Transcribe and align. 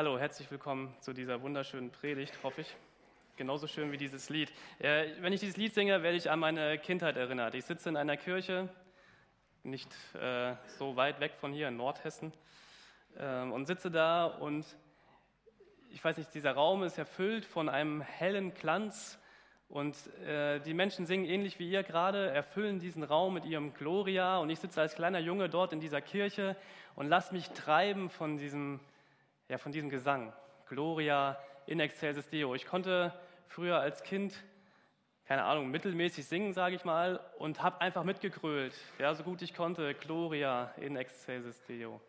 Hallo, 0.00 0.18
herzlich 0.18 0.50
willkommen 0.50 0.96
zu 1.00 1.12
dieser 1.12 1.42
wunderschönen 1.42 1.90
Predigt, 1.90 2.32
hoffe 2.42 2.62
ich. 2.62 2.74
Genauso 3.36 3.66
schön 3.66 3.92
wie 3.92 3.98
dieses 3.98 4.30
Lied. 4.30 4.50
Wenn 4.78 5.34
ich 5.34 5.40
dieses 5.40 5.58
Lied 5.58 5.74
singe, 5.74 6.02
werde 6.02 6.16
ich 6.16 6.30
an 6.30 6.38
meine 6.38 6.78
Kindheit 6.78 7.18
erinnert. 7.18 7.54
Ich 7.54 7.66
sitze 7.66 7.90
in 7.90 7.98
einer 7.98 8.16
Kirche, 8.16 8.70
nicht 9.62 9.90
äh, 10.14 10.54
so 10.78 10.96
weit 10.96 11.20
weg 11.20 11.32
von 11.38 11.52
hier 11.52 11.68
in 11.68 11.76
Nordhessen, 11.76 12.32
äh, 13.18 13.42
und 13.42 13.66
sitze 13.66 13.90
da 13.90 14.24
und 14.24 14.64
ich 15.90 16.02
weiß 16.02 16.16
nicht, 16.16 16.32
dieser 16.32 16.52
Raum 16.52 16.82
ist 16.82 16.96
erfüllt 16.96 17.44
von 17.44 17.68
einem 17.68 18.00
hellen 18.00 18.54
Glanz 18.54 19.18
und 19.68 19.94
äh, 20.24 20.60
die 20.60 20.72
Menschen 20.72 21.04
singen 21.04 21.26
ähnlich 21.26 21.58
wie 21.58 21.70
ihr 21.70 21.82
gerade, 21.82 22.30
erfüllen 22.30 22.78
diesen 22.78 23.02
Raum 23.02 23.34
mit 23.34 23.44
ihrem 23.44 23.74
Gloria 23.74 24.38
und 24.38 24.48
ich 24.48 24.60
sitze 24.60 24.80
als 24.80 24.94
kleiner 24.94 25.18
Junge 25.18 25.50
dort 25.50 25.74
in 25.74 25.80
dieser 25.80 26.00
Kirche 26.00 26.56
und 26.94 27.06
lasse 27.06 27.34
mich 27.34 27.50
treiben 27.50 28.08
von 28.08 28.38
diesem, 28.38 28.80
ja, 29.50 29.58
von 29.58 29.72
diesem 29.72 29.90
Gesang. 29.90 30.32
Gloria 30.68 31.36
in 31.66 31.80
excelsis 31.80 32.28
Deo. 32.28 32.54
Ich 32.54 32.66
konnte 32.66 33.12
früher 33.48 33.80
als 33.80 34.04
Kind, 34.04 34.32
keine 35.24 35.42
Ahnung, 35.42 35.72
mittelmäßig 35.72 36.24
singen, 36.24 36.52
sage 36.52 36.76
ich 36.76 36.84
mal, 36.84 37.18
und 37.36 37.60
habe 37.60 37.80
einfach 37.80 38.04
mitgegrölt, 38.04 38.72
ja, 39.00 39.12
so 39.12 39.24
gut 39.24 39.42
ich 39.42 39.52
konnte, 39.52 39.94
Gloria 39.94 40.72
in 40.76 40.94
excelsis 40.94 41.60
Deo. 41.64 42.00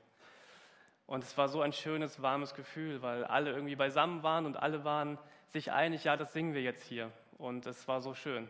Und 1.07 1.23
es 1.23 1.35
war 1.35 1.49
so 1.49 1.61
ein 1.61 1.73
schönes, 1.73 2.21
warmes 2.21 2.53
Gefühl, 2.53 3.01
weil 3.01 3.23
alle 3.23 3.51
irgendwie 3.51 3.75
beisammen 3.75 4.21
waren 4.21 4.45
und 4.45 4.55
alle 4.55 4.83
waren 4.83 5.17
sich 5.47 5.71
einig, 5.71 6.03
ja, 6.03 6.15
das 6.17 6.33
singen 6.33 6.53
wir 6.53 6.61
jetzt 6.61 6.83
hier. 6.83 7.11
Und 7.39 7.65
es 7.65 7.87
war 7.87 8.01
so 8.01 8.13
schön. 8.13 8.47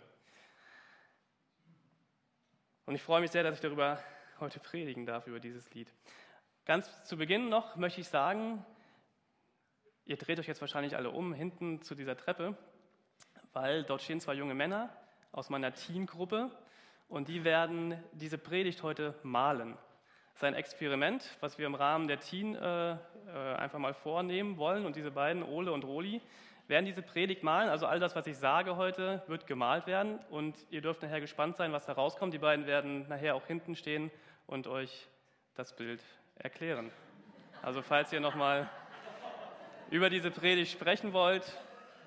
Und 2.85 2.95
ich 2.95 3.01
freue 3.01 3.21
mich 3.21 3.31
sehr, 3.31 3.43
dass 3.43 3.55
ich 3.55 3.62
darüber 3.62 4.03
heute 4.41 4.59
predigen 4.59 5.05
darf, 5.05 5.27
über 5.27 5.39
dieses 5.39 5.73
Lied. 5.73 5.87
Ganz 6.65 7.05
zu 7.05 7.17
Beginn 7.17 7.49
noch 7.49 7.77
möchte 7.77 8.01
ich 8.01 8.09
sagen, 8.09 8.65
ihr 10.05 10.17
dreht 10.17 10.39
euch 10.39 10.47
jetzt 10.47 10.61
wahrscheinlich 10.61 10.95
alle 10.95 11.09
um, 11.09 11.33
hinten 11.33 11.81
zu 11.81 11.95
dieser 11.95 12.17
Treppe, 12.17 12.57
weil 13.53 13.84
dort 13.84 14.01
stehen 14.01 14.20
zwei 14.20 14.34
junge 14.34 14.53
Männer 14.53 14.89
aus 15.31 15.49
meiner 15.49 15.73
Teen-Gruppe 15.73 16.51
und 17.07 17.27
die 17.27 17.43
werden 17.43 18.01
diese 18.13 18.37
Predigt 18.37 18.84
heute 18.84 19.15
malen 19.23 19.77
sein 20.41 20.55
Experiment, 20.55 21.37
was 21.39 21.57
wir 21.57 21.67
im 21.67 21.76
Rahmen 21.76 22.07
der 22.07 22.20
Teen 22.20 22.55
äh, 22.55 22.91
äh, 22.91 22.98
einfach 23.57 23.79
mal 23.79 23.93
vornehmen 23.93 24.57
wollen. 24.57 24.85
Und 24.85 24.95
diese 24.95 25.11
beiden, 25.11 25.43
Ole 25.43 25.71
und 25.71 25.85
Roli, 25.85 26.21
werden 26.67 26.85
diese 26.85 27.01
Predigt 27.01 27.43
malen. 27.43 27.70
Also 27.70 27.85
all 27.85 27.99
das, 27.99 28.15
was 28.15 28.27
ich 28.27 28.37
sage 28.37 28.76
heute, 28.76 29.21
wird 29.27 29.45
gemalt 29.45 29.87
werden. 29.87 30.20
Und 30.29 30.55
ihr 30.70 30.81
dürft 30.81 31.04
nachher 31.04 31.21
gespannt 31.21 31.57
sein, 31.57 31.71
was 31.71 31.85
da 31.85 31.93
rauskommt. 31.93 32.33
Die 32.33 32.39
beiden 32.39 32.65
werden 32.65 33.07
nachher 33.07 33.35
auch 33.35 33.45
hinten 33.45 33.76
stehen 33.76 34.09
und 34.48 34.67
euch 34.67 35.07
das 35.55 35.76
Bild 35.76 36.01
erklären. 36.35 36.91
Also 37.61 37.81
falls 37.81 38.11
ihr 38.11 38.20
nochmal 38.20 38.70
über 39.91 40.09
diese 40.09 40.31
Predigt 40.31 40.71
sprechen 40.71 41.13
wollt, 41.13 41.43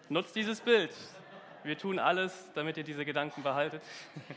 nutzt 0.08 0.34
dieses 0.34 0.60
Bild. 0.60 0.90
Wir 1.62 1.78
tun 1.78 1.98
alles, 1.98 2.50
damit 2.54 2.76
ihr 2.78 2.84
diese 2.84 3.04
Gedanken 3.04 3.42
behaltet. 3.44 3.82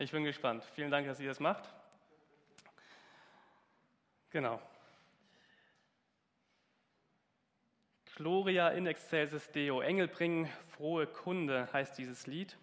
Ich 0.00 0.12
bin 0.12 0.22
gespannt. 0.22 0.62
Vielen 0.76 0.92
Dank, 0.92 1.08
dass 1.08 1.18
ihr 1.18 1.26
das 1.26 1.40
macht. 1.40 1.68
Genau. 4.30 4.62
Gloria 8.14 8.68
in 8.68 8.86
excelsis 8.86 9.50
Deo, 9.50 9.80
Engel 9.80 10.06
bringen 10.06 10.48
frohe 10.68 11.08
Kunde, 11.08 11.68
heißt 11.72 11.98
dieses 11.98 12.28
Lied. 12.28 12.56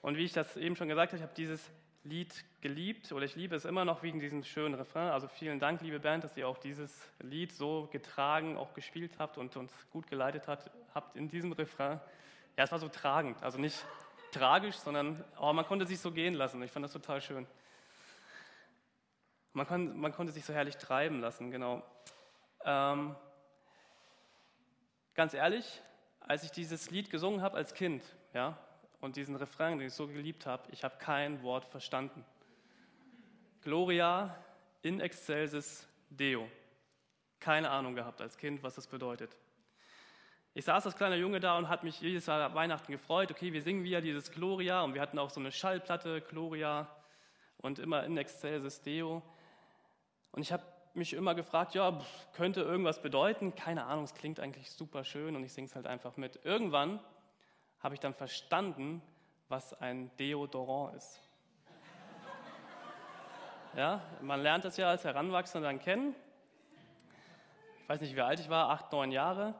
Und 0.00 0.16
wie 0.16 0.24
ich 0.24 0.32
das 0.32 0.56
eben 0.56 0.74
schon 0.74 0.88
gesagt 0.88 1.12
habe, 1.12 1.18
ich 1.18 1.22
habe 1.22 1.34
dieses 1.36 1.70
Lied 2.02 2.44
geliebt 2.62 3.12
oder 3.12 3.24
ich 3.24 3.34
liebe 3.34 3.56
es 3.56 3.64
immer 3.64 3.84
noch 3.84 4.02
wegen 4.02 4.20
diesem 4.20 4.44
schönen 4.44 4.74
Refrain. 4.74 5.10
Also 5.10 5.28
vielen 5.28 5.58
Dank, 5.58 5.82
liebe 5.82 5.98
Band, 6.00 6.24
dass 6.24 6.36
ihr 6.36 6.48
auch 6.48 6.58
dieses 6.58 7.12
Lied 7.20 7.52
so 7.52 7.88
getragen, 7.90 8.56
auch 8.56 8.72
gespielt 8.72 9.18
habt 9.18 9.36
und 9.36 9.56
uns 9.56 9.72
gut 9.90 10.06
geleitet 10.06 10.46
habt, 10.46 10.70
habt 10.94 11.16
in 11.16 11.28
diesem 11.28 11.52
Refrain. 11.52 12.00
Ja, 12.56 12.64
es 12.64 12.72
war 12.72 12.78
so 12.78 12.88
tragend, 12.88 13.42
also 13.42 13.58
nicht 13.58 13.84
tragisch, 14.30 14.76
sondern 14.76 15.22
oh, 15.40 15.52
man 15.52 15.66
konnte 15.66 15.86
sich 15.86 16.00
so 16.00 16.12
gehen 16.12 16.34
lassen. 16.34 16.62
Ich 16.62 16.70
fand 16.70 16.84
das 16.84 16.92
total 16.92 17.20
schön. 17.20 17.46
Man, 19.52 19.66
kann, 19.66 19.98
man 19.98 20.12
konnte 20.12 20.32
sich 20.32 20.44
so 20.44 20.54
herrlich 20.54 20.76
treiben 20.76 21.20
lassen, 21.20 21.50
genau. 21.50 21.82
Ähm, 22.64 23.16
ganz 25.14 25.34
ehrlich, 25.34 25.82
als 26.20 26.44
ich 26.44 26.52
dieses 26.52 26.90
Lied 26.90 27.10
gesungen 27.10 27.42
habe 27.42 27.56
als 27.56 27.74
Kind, 27.74 28.02
ja, 28.32 28.56
und 29.00 29.16
diesen 29.16 29.34
Refrain, 29.34 29.78
den 29.78 29.88
ich 29.88 29.94
so 29.94 30.06
geliebt 30.06 30.46
habe, 30.46 30.62
ich 30.70 30.84
habe 30.84 30.96
kein 30.98 31.42
Wort 31.42 31.64
verstanden. 31.64 32.24
Gloria 33.62 34.36
in 34.82 35.00
excelsis 35.00 35.86
Deo. 36.10 36.48
Keine 37.40 37.70
Ahnung 37.70 37.94
gehabt 37.94 38.20
als 38.20 38.36
Kind, 38.36 38.62
was 38.62 38.74
das 38.74 38.86
bedeutet. 38.86 39.36
Ich 40.54 40.66
saß 40.66 40.84
als 40.84 40.96
kleiner 40.96 41.16
Junge 41.16 41.40
da 41.40 41.56
und 41.56 41.68
hat 41.68 41.82
mich 41.82 42.00
jedes 42.00 42.26
Jahr 42.26 42.54
Weihnachten 42.54 42.92
gefreut. 42.92 43.30
Okay, 43.30 43.52
wir 43.52 43.62
singen 43.62 43.84
wieder 43.84 44.02
dieses 44.02 44.30
Gloria 44.30 44.82
und 44.82 44.94
wir 44.94 45.00
hatten 45.00 45.18
auch 45.18 45.30
so 45.30 45.40
eine 45.40 45.50
Schallplatte, 45.50 46.20
Gloria 46.20 46.88
und 47.58 47.78
immer 47.78 48.04
in 48.04 48.18
excelsis 48.18 48.82
Deo. 48.82 49.22
Und 50.32 50.42
ich 50.42 50.52
habe 50.52 50.62
mich 50.94 51.14
immer 51.14 51.34
gefragt, 51.34 51.74
ja, 51.74 51.98
könnte 52.34 52.60
irgendwas 52.60 53.00
bedeuten? 53.00 53.54
Keine 53.54 53.86
Ahnung, 53.86 54.04
es 54.04 54.14
klingt 54.14 54.40
eigentlich 54.40 54.70
super 54.70 55.04
schön 55.04 55.36
und 55.36 55.44
ich 55.44 55.52
singe 55.52 55.68
es 55.68 55.74
halt 55.74 55.86
einfach 55.86 56.16
mit. 56.16 56.40
Irgendwann 56.44 57.00
habe 57.80 57.94
ich 57.94 58.00
dann 58.00 58.12
verstanden, 58.12 59.00
was 59.48 59.72
ein 59.80 60.10
Deodorant 60.18 60.96
ist. 60.96 61.20
Ja, 63.74 64.02
man 64.20 64.42
lernt 64.42 64.66
das 64.66 64.76
ja 64.76 64.90
als 64.90 65.02
Heranwachsender 65.04 65.66
dann 65.66 65.78
kennen. 65.78 66.14
Ich 67.82 67.88
weiß 67.88 68.02
nicht, 68.02 68.14
wie 68.14 68.20
alt 68.20 68.38
ich 68.38 68.50
war, 68.50 68.68
acht, 68.68 68.92
neun 68.92 69.10
Jahre. 69.10 69.54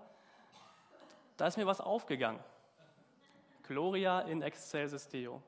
Da 1.38 1.46
ist 1.46 1.56
mir 1.56 1.66
was 1.66 1.80
aufgegangen. 1.80 2.38
Gloria 3.62 4.20
in 4.20 4.42
excelsis 4.42 5.08
Deo. 5.08 5.42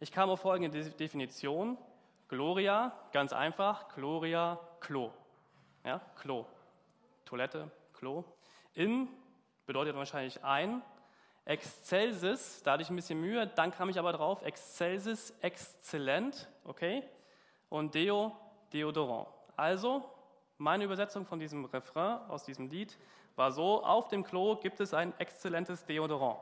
Ich 0.00 0.10
kam 0.10 0.30
auf 0.30 0.40
folgende 0.40 0.90
Definition. 0.90 1.78
Gloria, 2.26 2.92
ganz 3.12 3.32
einfach, 3.32 3.88
Gloria, 3.94 4.58
Klo. 4.80 5.12
Ja, 5.84 6.00
Klo. 6.16 6.46
Toilette, 7.24 7.70
Klo. 7.92 8.24
In 8.74 9.08
bedeutet 9.66 9.94
wahrscheinlich 9.94 10.42
ein. 10.42 10.82
Excelsis, 11.44 12.64
da 12.64 12.72
hatte 12.72 12.82
ich 12.82 12.90
ein 12.90 12.96
bisschen 12.96 13.20
Mühe, 13.20 13.46
dann 13.46 13.70
kam 13.70 13.88
ich 13.88 13.98
aber 13.98 14.12
drauf, 14.12 14.42
Excelsis, 14.42 15.32
exzellent, 15.40 16.48
okay? 16.64 17.04
Und 17.70 17.94
Deo, 17.94 18.36
Deodorant. 18.72 19.28
Also, 19.56 20.04
meine 20.58 20.84
Übersetzung 20.84 21.24
von 21.24 21.38
diesem 21.38 21.64
Refrain 21.64 22.18
aus 22.28 22.44
diesem 22.44 22.68
Lied 22.68 22.98
war 23.36 23.50
so, 23.50 23.82
auf 23.82 24.08
dem 24.08 24.22
Klo 24.22 24.56
gibt 24.56 24.80
es 24.80 24.92
ein 24.92 25.18
exzellentes 25.18 25.86
Deodorant. 25.86 26.38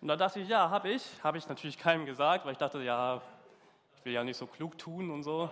Und 0.00 0.08
da 0.08 0.16
dachte 0.16 0.40
ich, 0.40 0.48
ja, 0.48 0.70
habe 0.70 0.90
ich. 0.90 1.22
Habe 1.22 1.36
ich 1.36 1.46
natürlich 1.46 1.78
keinem 1.78 2.06
gesagt, 2.06 2.46
weil 2.46 2.52
ich 2.52 2.58
dachte, 2.58 2.82
ja, 2.82 3.20
ich 3.96 4.04
will 4.04 4.14
ja 4.14 4.24
nicht 4.24 4.38
so 4.38 4.46
klug 4.46 4.78
tun 4.78 5.10
und 5.10 5.22
so. 5.22 5.50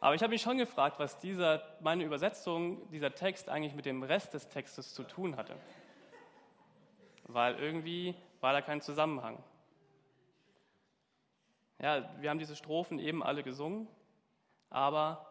Aber 0.00 0.14
ich 0.14 0.22
habe 0.22 0.32
mich 0.32 0.42
schon 0.42 0.58
gefragt, 0.58 0.98
was 0.98 1.18
dieser, 1.18 1.62
meine 1.80 2.04
Übersetzung, 2.04 2.88
dieser 2.90 3.14
Text 3.14 3.48
eigentlich 3.48 3.74
mit 3.74 3.84
dem 3.84 4.02
Rest 4.02 4.34
des 4.34 4.48
Textes 4.48 4.94
zu 4.94 5.04
tun 5.04 5.36
hatte. 5.36 5.54
Weil 7.28 7.54
irgendwie 7.58 8.14
war 8.40 8.52
da 8.52 8.62
kein 8.62 8.80
Zusammenhang. 8.80 9.42
Ja, 11.80 12.10
wir 12.20 12.30
haben 12.30 12.38
diese 12.38 12.56
Strophen 12.56 12.98
eben 12.98 13.22
alle 13.22 13.44
gesungen, 13.44 13.86
aber 14.70 15.24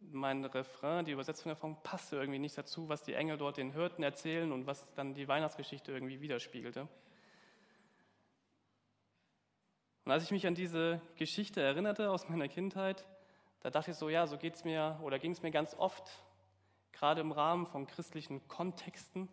mein 0.00 0.44
Refrain, 0.44 1.04
die 1.04 1.12
Übersetzung 1.12 1.50
davon, 1.50 1.76
passte 1.82 2.16
irgendwie 2.16 2.38
nicht 2.38 2.56
dazu, 2.56 2.88
was 2.88 3.02
die 3.02 3.14
Engel 3.14 3.36
dort 3.36 3.56
den 3.56 3.72
Hirten 3.72 4.02
erzählen 4.02 4.52
und 4.52 4.66
was 4.66 4.86
dann 4.94 5.14
die 5.14 5.28
Weihnachtsgeschichte 5.28 5.92
irgendwie 5.92 6.20
widerspiegelte. 6.20 6.88
Und 10.04 10.12
als 10.12 10.24
ich 10.24 10.30
mich 10.30 10.46
an 10.46 10.54
diese 10.54 11.02
Geschichte 11.16 11.60
erinnerte 11.60 12.10
aus 12.10 12.28
meiner 12.28 12.48
Kindheit, 12.48 13.04
da 13.60 13.70
dachte 13.70 13.90
ich 13.90 13.96
so, 13.96 14.08
ja, 14.08 14.26
so 14.26 14.38
geht 14.38 14.54
es 14.54 14.64
mir 14.64 14.98
oder 15.02 15.18
ging 15.18 15.32
es 15.32 15.42
mir 15.42 15.50
ganz 15.50 15.74
oft, 15.74 16.22
gerade 16.92 17.20
im 17.20 17.32
Rahmen 17.32 17.66
von 17.66 17.86
christlichen 17.86 18.46
Kontexten, 18.48 19.28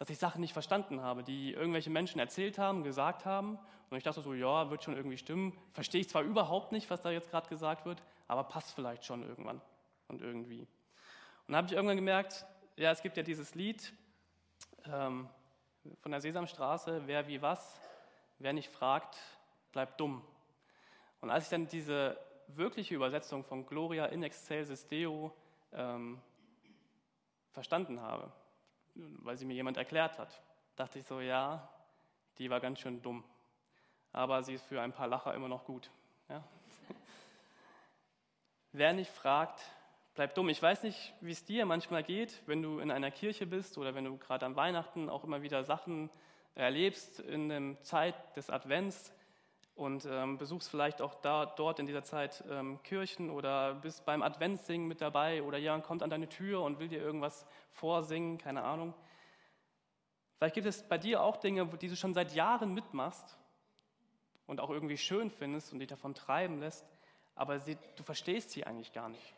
dass 0.00 0.08
ich 0.08 0.16
Sachen 0.16 0.40
nicht 0.40 0.54
verstanden 0.54 1.02
habe, 1.02 1.22
die 1.22 1.52
irgendwelche 1.52 1.90
Menschen 1.90 2.20
erzählt 2.20 2.56
haben, 2.56 2.84
gesagt 2.84 3.26
haben. 3.26 3.58
Und 3.90 3.98
ich 3.98 4.02
dachte 4.02 4.22
so, 4.22 4.32
ja, 4.32 4.70
wird 4.70 4.82
schon 4.82 4.96
irgendwie 4.96 5.18
stimmen. 5.18 5.52
Verstehe 5.74 6.00
ich 6.00 6.08
zwar 6.08 6.22
überhaupt 6.22 6.72
nicht, 6.72 6.88
was 6.88 7.02
da 7.02 7.10
jetzt 7.10 7.30
gerade 7.30 7.50
gesagt 7.50 7.84
wird, 7.84 8.02
aber 8.26 8.44
passt 8.44 8.74
vielleicht 8.74 9.04
schon 9.04 9.22
irgendwann 9.22 9.60
und 10.08 10.22
irgendwie. 10.22 10.60
Und 10.60 10.68
dann 11.48 11.56
habe 11.56 11.66
ich 11.66 11.74
irgendwann 11.74 11.98
gemerkt, 11.98 12.46
ja, 12.76 12.90
es 12.90 13.02
gibt 13.02 13.18
ja 13.18 13.22
dieses 13.22 13.54
Lied 13.54 13.92
ähm, 14.86 15.28
von 16.00 16.12
der 16.12 16.22
Sesamstraße, 16.22 17.02
wer 17.04 17.28
wie 17.28 17.42
was, 17.42 17.78
wer 18.38 18.54
nicht 18.54 18.70
fragt, 18.70 19.18
bleibt 19.70 20.00
dumm. 20.00 20.24
Und 21.20 21.28
als 21.28 21.44
ich 21.44 21.50
dann 21.50 21.68
diese 21.68 22.18
wirkliche 22.46 22.94
Übersetzung 22.94 23.44
von 23.44 23.66
Gloria 23.66 24.06
in 24.06 24.22
excelsis 24.22 24.86
Deo 24.86 25.36
ähm, 25.74 26.22
verstanden 27.50 28.00
habe, 28.00 28.32
weil 29.18 29.36
sie 29.36 29.44
mir 29.44 29.54
jemand 29.54 29.76
erklärt 29.76 30.18
hat, 30.18 30.42
dachte 30.76 30.98
ich 30.98 31.04
so, 31.04 31.20
ja, 31.20 31.68
die 32.38 32.50
war 32.50 32.60
ganz 32.60 32.80
schön 32.80 33.02
dumm. 33.02 33.24
Aber 34.12 34.42
sie 34.42 34.54
ist 34.54 34.64
für 34.64 34.80
ein 34.80 34.92
paar 34.92 35.06
Lacher 35.06 35.34
immer 35.34 35.48
noch 35.48 35.64
gut. 35.64 35.90
Ja? 36.28 36.42
Wer 38.72 38.92
nicht 38.92 39.10
fragt, 39.10 39.60
bleibt 40.14 40.36
dumm. 40.36 40.48
Ich 40.48 40.62
weiß 40.62 40.82
nicht, 40.82 41.14
wie 41.20 41.32
es 41.32 41.44
dir 41.44 41.66
manchmal 41.66 42.02
geht, 42.02 42.42
wenn 42.46 42.62
du 42.62 42.78
in 42.80 42.90
einer 42.90 43.10
Kirche 43.10 43.46
bist 43.46 43.78
oder 43.78 43.94
wenn 43.94 44.04
du 44.04 44.18
gerade 44.18 44.46
an 44.46 44.56
Weihnachten 44.56 45.08
auch 45.08 45.24
immer 45.24 45.42
wieder 45.42 45.64
Sachen 45.64 46.10
erlebst 46.54 47.20
in 47.20 47.48
der 47.48 47.82
Zeit 47.82 48.14
des 48.36 48.50
Advents 48.50 49.14
und 49.80 50.04
ähm, 50.04 50.36
besuchst 50.36 50.68
vielleicht 50.68 51.00
auch 51.00 51.14
da, 51.14 51.46
dort 51.46 51.78
in 51.78 51.86
dieser 51.86 52.04
Zeit 52.04 52.44
ähm, 52.50 52.82
Kirchen 52.82 53.30
oder 53.30 53.74
bist 53.74 54.04
beim 54.04 54.22
Adventssingen 54.22 54.86
mit 54.86 55.00
dabei 55.00 55.42
oder 55.42 55.56
jemand 55.56 55.84
kommt 55.84 56.02
an 56.02 56.10
deine 56.10 56.28
Tür 56.28 56.62
und 56.62 56.78
will 56.78 56.88
dir 56.88 57.00
irgendwas 57.00 57.46
vorsingen, 57.72 58.36
keine 58.36 58.62
Ahnung. 58.62 58.92
Vielleicht 60.36 60.54
gibt 60.54 60.66
es 60.66 60.86
bei 60.86 60.98
dir 60.98 61.22
auch 61.22 61.38
Dinge, 61.38 61.66
die 61.66 61.88
du 61.88 61.96
schon 61.96 62.12
seit 62.12 62.34
Jahren 62.34 62.74
mitmachst 62.74 63.38
und 64.46 64.60
auch 64.60 64.68
irgendwie 64.68 64.98
schön 64.98 65.30
findest 65.30 65.72
und 65.72 65.78
dich 65.78 65.88
davon 65.88 66.14
treiben 66.14 66.60
lässt, 66.60 66.86
aber 67.34 67.58
sie, 67.58 67.78
du 67.96 68.02
verstehst 68.02 68.50
sie 68.50 68.66
eigentlich 68.66 68.92
gar 68.92 69.08
nicht. 69.08 69.34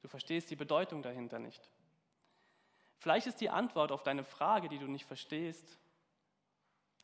Du 0.00 0.08
verstehst 0.08 0.50
die 0.50 0.56
Bedeutung 0.56 1.02
dahinter 1.02 1.38
nicht. 1.38 1.70
Vielleicht 2.96 3.26
ist 3.26 3.42
die 3.42 3.50
Antwort 3.50 3.92
auf 3.92 4.02
deine 4.02 4.24
Frage, 4.24 4.70
die 4.70 4.78
du 4.78 4.86
nicht 4.86 5.04
verstehst, 5.04 5.78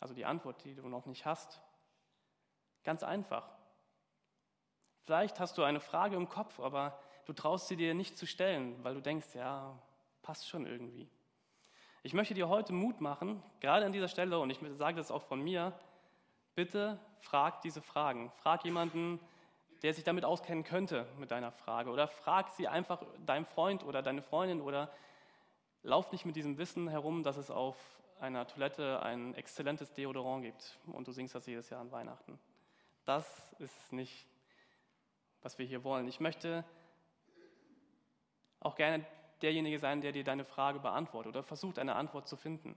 also 0.01 0.15
die 0.15 0.25
Antwort, 0.25 0.65
die 0.65 0.75
du 0.75 0.89
noch 0.89 1.05
nicht 1.05 1.27
hast, 1.27 1.61
ganz 2.85 3.03
einfach. 3.03 3.49
Vielleicht 5.05 5.41
hast 5.41 5.59
du 5.59 5.63
eine 5.63 5.81
Frage 5.81 6.17
im 6.17 6.29
Kopf, 6.29 6.61
aber 6.61 6.99
du 7.27 7.33
traust 7.33 7.69
sie 7.69 7.77
dir 7.77 7.95
nicht 7.95 8.17
zu 8.17 8.27
stellen, 8.27 8.83
weil 8.85 8.95
du 8.95 9.01
denkst, 9.01 9.35
ja, 9.35 9.77
passt 10.23 10.49
schon 10.49 10.67
irgendwie. 10.67 11.09
Ich 12.05 12.15
möchte 12.15 12.35
dir 12.35 12.49
heute 12.49 12.73
Mut 12.73 13.01
machen, 13.01 13.43
gerade 13.61 13.87
an 13.87 13.93
dieser 13.93 14.09
Stelle, 14.09 14.39
und 14.39 14.51
ich 14.51 14.59
sage 14.77 14.97
das 14.97 15.11
auch 15.11 15.23
von 15.23 15.41
mir, 15.41 15.73
bitte 16.55 16.99
frag 17.21 17.61
diese 17.63 17.81
Fragen. 17.81 18.31
Frag 18.37 18.65
jemanden, 18.65 19.21
der 19.83 19.95
sich 19.95 20.05
damit 20.05 20.25
auskennen 20.25 20.65
könnte 20.65 21.07
mit 21.19 21.31
deiner 21.31 21.51
Frage. 21.51 21.91
Oder 21.91 22.07
frag 22.07 22.51
sie 22.51 22.69
einfach 22.69 23.03
deinem 23.27 23.45
Freund 23.45 23.85
oder 23.85 24.03
deine 24.03 24.23
Freundin 24.23 24.61
oder 24.61 24.93
lauf 25.83 26.13
nicht 26.13 26.25
mit 26.25 26.37
diesem 26.37 26.59
Wissen 26.59 26.89
herum, 26.89 27.23
dass 27.23 27.37
es 27.37 27.51
auf 27.51 27.77
einer 28.21 28.47
Toilette 28.47 29.03
ein 29.03 29.35
exzellentes 29.35 29.93
Deodorant 29.93 30.45
gibt 30.45 30.79
und 30.87 31.09
du 31.09 31.13
singst 31.13 31.35
das 31.35 31.47
jedes 31.47 31.71
Jahr 31.71 31.81
an 31.81 31.91
Weihnachten. 31.91 32.39
Das 33.05 33.55
ist 33.59 33.93
nicht, 33.93 34.27
was 35.43 35.59
wir 35.59 35.67
hier 35.67 35.85
wollen. 35.85 36.07
Ich 36.09 36.21
möchte 36.21 36.65
auch 38.61 38.77
gerne 38.77 39.05
derjenige 39.43 39.79
sein, 39.79 40.01
der 40.01 40.13
dir 40.13 40.25
deine 40.25 40.45
Frage 40.45 40.79
beantwortet 40.79 41.31
oder 41.31 41.43
versucht, 41.43 41.79
eine 41.79 41.97
Antwort 41.97 42.29
zu 42.29 42.37
finden. 42.37 42.77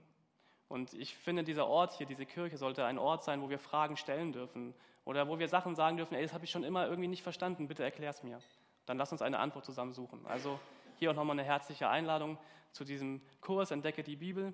Und 0.68 0.94
ich 0.94 1.14
finde, 1.16 1.44
dieser 1.44 1.68
Ort 1.68 1.92
hier, 1.92 2.06
diese 2.06 2.26
Kirche, 2.26 2.56
sollte 2.56 2.84
ein 2.84 2.98
Ort 2.98 3.22
sein, 3.22 3.40
wo 3.40 3.48
wir 3.48 3.58
Fragen 3.58 3.96
stellen 3.96 4.32
dürfen 4.32 4.74
oder 5.04 5.28
wo 5.28 5.38
wir 5.38 5.48
Sachen 5.48 5.76
sagen 5.76 5.96
dürfen, 5.96 6.14
ey, 6.14 6.22
das 6.22 6.32
habe 6.32 6.44
ich 6.44 6.50
schon 6.50 6.64
immer 6.64 6.86
irgendwie 6.86 7.08
nicht 7.08 7.22
verstanden, 7.22 7.68
bitte 7.68 7.84
erklär 7.84 8.10
es 8.10 8.24
mir. 8.24 8.40
Dann 8.84 8.98
lass 8.98 9.12
uns 9.12 9.22
eine 9.22 9.38
Antwort 9.38 9.64
zusammen 9.64 9.92
suchen. 9.92 10.26
Also 10.26 10.58
hier 10.96 11.12
auch 11.12 11.14
nochmal 11.14 11.38
eine 11.38 11.44
herzliche 11.44 11.88
Einladung 11.88 12.36
zu 12.72 12.84
diesem 12.84 13.20
Kurs 13.40 13.70
Entdecke 13.70 14.02
die 14.02 14.16
Bibel 14.16 14.52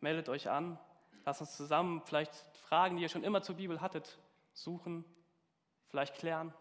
meldet 0.00 0.28
euch 0.28 0.50
an. 0.50 0.78
Lasst 1.24 1.40
uns 1.40 1.56
zusammen 1.56 2.02
vielleicht 2.04 2.34
Fragen, 2.66 2.96
die 2.96 3.02
ihr 3.02 3.08
schon 3.08 3.22
immer 3.22 3.42
zur 3.42 3.54
Bibel 3.54 3.80
hattet, 3.80 4.18
suchen, 4.52 5.04
vielleicht 5.86 6.14
klären, 6.14 6.52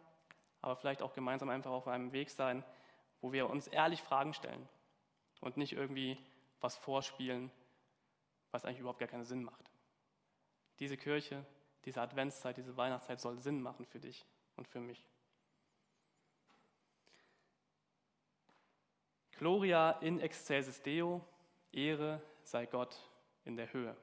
aber 0.62 0.76
vielleicht 0.76 1.02
auch 1.02 1.14
gemeinsam 1.14 1.50
einfach 1.50 1.72
auf 1.72 1.88
einem 1.88 2.12
Weg 2.12 2.30
sein, 2.30 2.64
wo 3.22 3.32
wir 3.32 3.50
uns 3.50 3.68
ehrlich 3.68 4.02
Fragen 4.02 4.34
stellen 4.34 4.68
und 5.40 5.58
nicht 5.58 5.74
irgendwie 5.74 6.18
was 6.60 6.78
vorspielen, 6.78 7.52
was 8.52 8.66
eigentlich 8.66 8.80
überhaupt 8.80 9.00
gar 9.00 9.08
keinen 9.08 9.24
Sinn 9.24 9.44
macht. 9.44 9.72
Diese 10.80 10.98
Kirche, 10.98 11.46
diese 11.86 12.02
Adventszeit, 12.02 12.58
diese 12.58 12.78
Weihnachtszeit 12.78 13.20
soll 13.20 13.40
Sinn 13.40 13.62
machen 13.62 13.86
für 13.86 14.00
dich 14.00 14.26
und 14.56 14.68
für 14.68 14.80
mich. 14.80 15.04
Gloria 19.32 19.92
in 20.02 20.20
excelsis 20.20 20.82
Deo, 20.84 21.26
Ehre 21.72 22.22
sei 22.44 22.68
Gott 22.68 22.96
in 23.44 23.56
der 23.56 23.74
Höhe. 23.74 23.96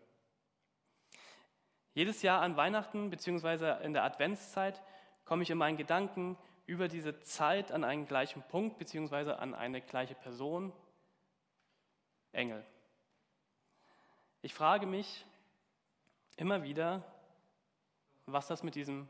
Jedes 1.99 2.23
Jahr 2.23 2.43
an 2.43 2.57
Weihnachten 2.57 3.11
bzw. 3.11 3.85
in 3.85 3.93
der 3.93 4.05
Adventszeit 4.05 4.81
komme 5.25 5.43
ich 5.43 5.51
in 5.51 5.59
meinen 5.59 5.77
Gedanken 5.77 6.39
über 6.65 6.87
diese 6.87 7.19
Zeit 7.23 7.73
an 7.73 7.83
einen 7.83 8.07
gleichen 8.07 8.41
Punkt 8.45 8.79
bzw. 8.79 9.33
an 9.33 9.53
eine 9.53 9.81
gleiche 9.81 10.15
Person, 10.15 10.73
Engel. 12.31 12.65
Ich 14.43 14.55
frage 14.55 14.87
mich 14.87 15.27
immer 16.37 16.63
wieder, 16.63 17.03
was 18.27 18.47
das 18.47 18.63
mit 18.63 18.77
diesem 18.77 19.09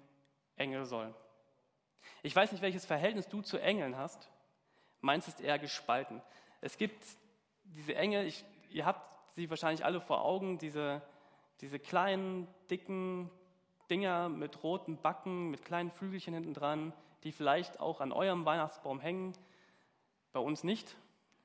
Engel 0.56 0.87
soll. 0.87 1.14
Ich 2.23 2.35
weiß 2.35 2.52
nicht, 2.52 2.62
welches 2.62 2.87
Verhältnis 2.87 3.29
du 3.29 3.43
zu 3.43 3.58
Engeln 3.58 3.99
hast. 3.99 4.31
Meins 5.02 5.29
ist 5.29 5.43
eher 5.43 5.58
gespalten. 5.58 6.23
Es 6.62 6.79
gibt 6.79 7.05
diese 7.64 7.94
Engel, 7.94 8.25
ich, 8.25 8.46
ihr 8.70 8.87
habt 8.87 9.14
sie 9.35 9.50
wahrscheinlich 9.50 9.85
alle 9.85 10.00
vor 10.00 10.25
Augen, 10.25 10.56
diese, 10.56 11.02
diese 11.60 11.78
kleinen, 11.78 12.46
dicken 12.70 13.31
Dinger 13.90 14.28
mit 14.28 14.62
roten 14.62 14.99
Backen, 14.99 15.50
mit 15.50 15.64
kleinen 15.64 15.90
Flügelchen 15.90 16.34
hinten 16.34 16.55
dran, 16.55 16.93
die 17.25 17.32
vielleicht 17.32 17.81
auch 17.81 18.00
an 18.00 18.12
eurem 18.12 18.44
Weihnachtsbaum 18.44 19.00
hängen, 19.00 19.32
bei 20.32 20.40
uns 20.40 20.62
nicht, 20.62 20.94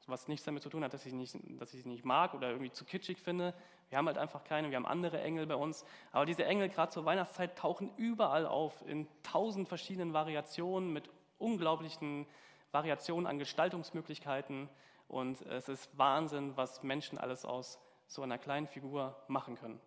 was 0.08 0.28
nichts 0.28 0.46
damit 0.46 0.62
zu 0.62 0.70
tun 0.70 0.84
hat, 0.84 0.94
dass 0.94 1.06
ich, 1.06 1.14
nicht, 1.14 1.38
dass 1.60 1.74
ich 1.74 1.84
sie 1.84 1.90
nicht 1.90 2.04
mag 2.04 2.34
oder 2.34 2.50
irgendwie 2.50 2.72
zu 2.72 2.84
kitschig 2.84 3.20
finde. 3.20 3.54
Wir 3.90 3.98
haben 3.98 4.08
halt 4.08 4.18
einfach 4.18 4.44
keine, 4.44 4.70
wir 4.70 4.76
haben 4.76 4.86
andere 4.86 5.22
Engel 5.22 5.48
bei 5.48 5.56
uns. 5.56 5.86
Aber 6.12 6.26
diese 6.26 6.44
Engel 6.44 6.68
gerade 6.68 6.92
zur 6.92 7.06
Weihnachtszeit 7.06 7.58
tauchen 7.58 7.90
überall 7.96 8.46
auf, 8.46 8.86
in 8.86 9.08
tausend 9.24 9.70
verschiedenen 9.70 10.14
Variationen, 10.14 10.92
mit 10.92 11.10
unglaublichen 11.38 12.26
Variationen 12.72 13.28
an 13.28 13.40
Gestaltungsmöglichkeiten. 13.40 14.68
Und 15.08 15.42
es 15.44 15.70
ist 15.70 15.98
Wahnsinn, 15.98 16.58
was 16.58 16.84
Menschen 16.84 17.18
alles 17.18 17.46
aus 17.46 17.80
so 18.08 18.22
einer 18.22 18.38
kleinen 18.38 18.68
Figur 18.68 19.16
machen 19.28 19.56
können. 19.56 19.80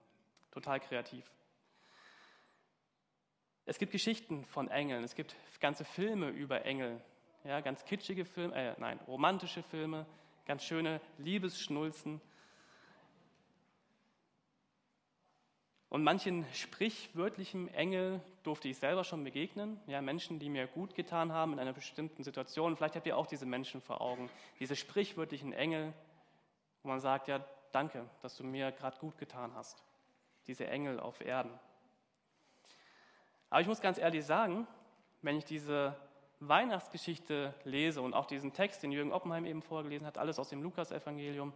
Total 0.57 0.81
kreativ. 0.81 1.31
Es 3.67 3.79
gibt 3.79 3.93
Geschichten 3.93 4.47
von 4.47 4.69
Engeln, 4.69 5.05
es 5.05 5.15
gibt 5.15 5.37
ganze 5.61 5.85
Filme 5.85 6.31
über 6.31 6.65
Engel, 6.65 6.99
ja, 7.45 7.61
ganz 7.61 7.85
kitschige 7.85 8.25
Filme, 8.25 8.55
äh, 8.55 8.75
nein, 8.79 8.99
romantische 9.07 9.63
Filme, 9.63 10.07
ganz 10.47 10.65
schöne 10.65 11.03
Liebesschnulzen. 11.19 12.23
Und 15.91 16.03
manchen 16.03 16.47
sprichwörtlichen 16.55 17.69
Engel 17.75 18.23
durfte 18.43 18.69
ich 18.69 18.79
selber 18.79 19.05
schon 19.05 19.25
begegnen. 19.25 19.79
Ja, 19.87 20.01
Menschen, 20.01 20.39
die 20.39 20.49
mir 20.49 20.67
gut 20.69 20.95
getan 20.95 21.33
haben 21.33 21.53
in 21.53 21.59
einer 21.59 21.75
bestimmten 21.75 22.25
Situation. 22.25 22.77
Vielleicht 22.77 22.97
habt 22.97 23.07
ihr 23.07 23.19
auch 23.19 23.27
diese 23.27 23.45
Menschen 23.45 23.83
vor 23.83 24.01
Augen. 24.01 24.31
Diese 24.59 24.75
sprichwörtlichen 24.75 25.53
Engel, 25.53 25.93
wo 26.83 26.89
man 26.89 27.01
sagt, 27.01 27.29
ja, 27.29 27.45
danke, 27.73 28.09
dass 28.23 28.39
du 28.39 28.45
mir 28.45 28.73
gerade 28.73 28.99
gut 28.99 29.19
getan 29.19 29.55
hast. 29.55 29.85
Diese 30.47 30.67
Engel 30.67 31.01
auf 31.01 31.21
Erden. 31.21 31.53
Aber 33.51 33.61
ich 33.61 33.67
muss 33.67 33.81
ganz 33.81 33.99
ehrlich 33.99 34.25
sagen, 34.25 34.67
wenn 35.23 35.37
ich 35.37 35.45
diese 35.45 35.97
Weihnachtsgeschichte 36.41 37.55
lese 37.65 38.03
und 38.03 38.15
auch 38.15 38.27
diesen 38.27 38.53
Text, 38.53 38.83
den 38.83 38.93
Jürgen 38.93 39.13
Oppenheim 39.13 39.47
eben 39.47 39.63
vorgelesen 39.63 40.07
hat, 40.07 40.19
alles 40.19 40.39
aus 40.39 40.51
dem 40.51 40.63
Lukasevangelium, 40.63 41.53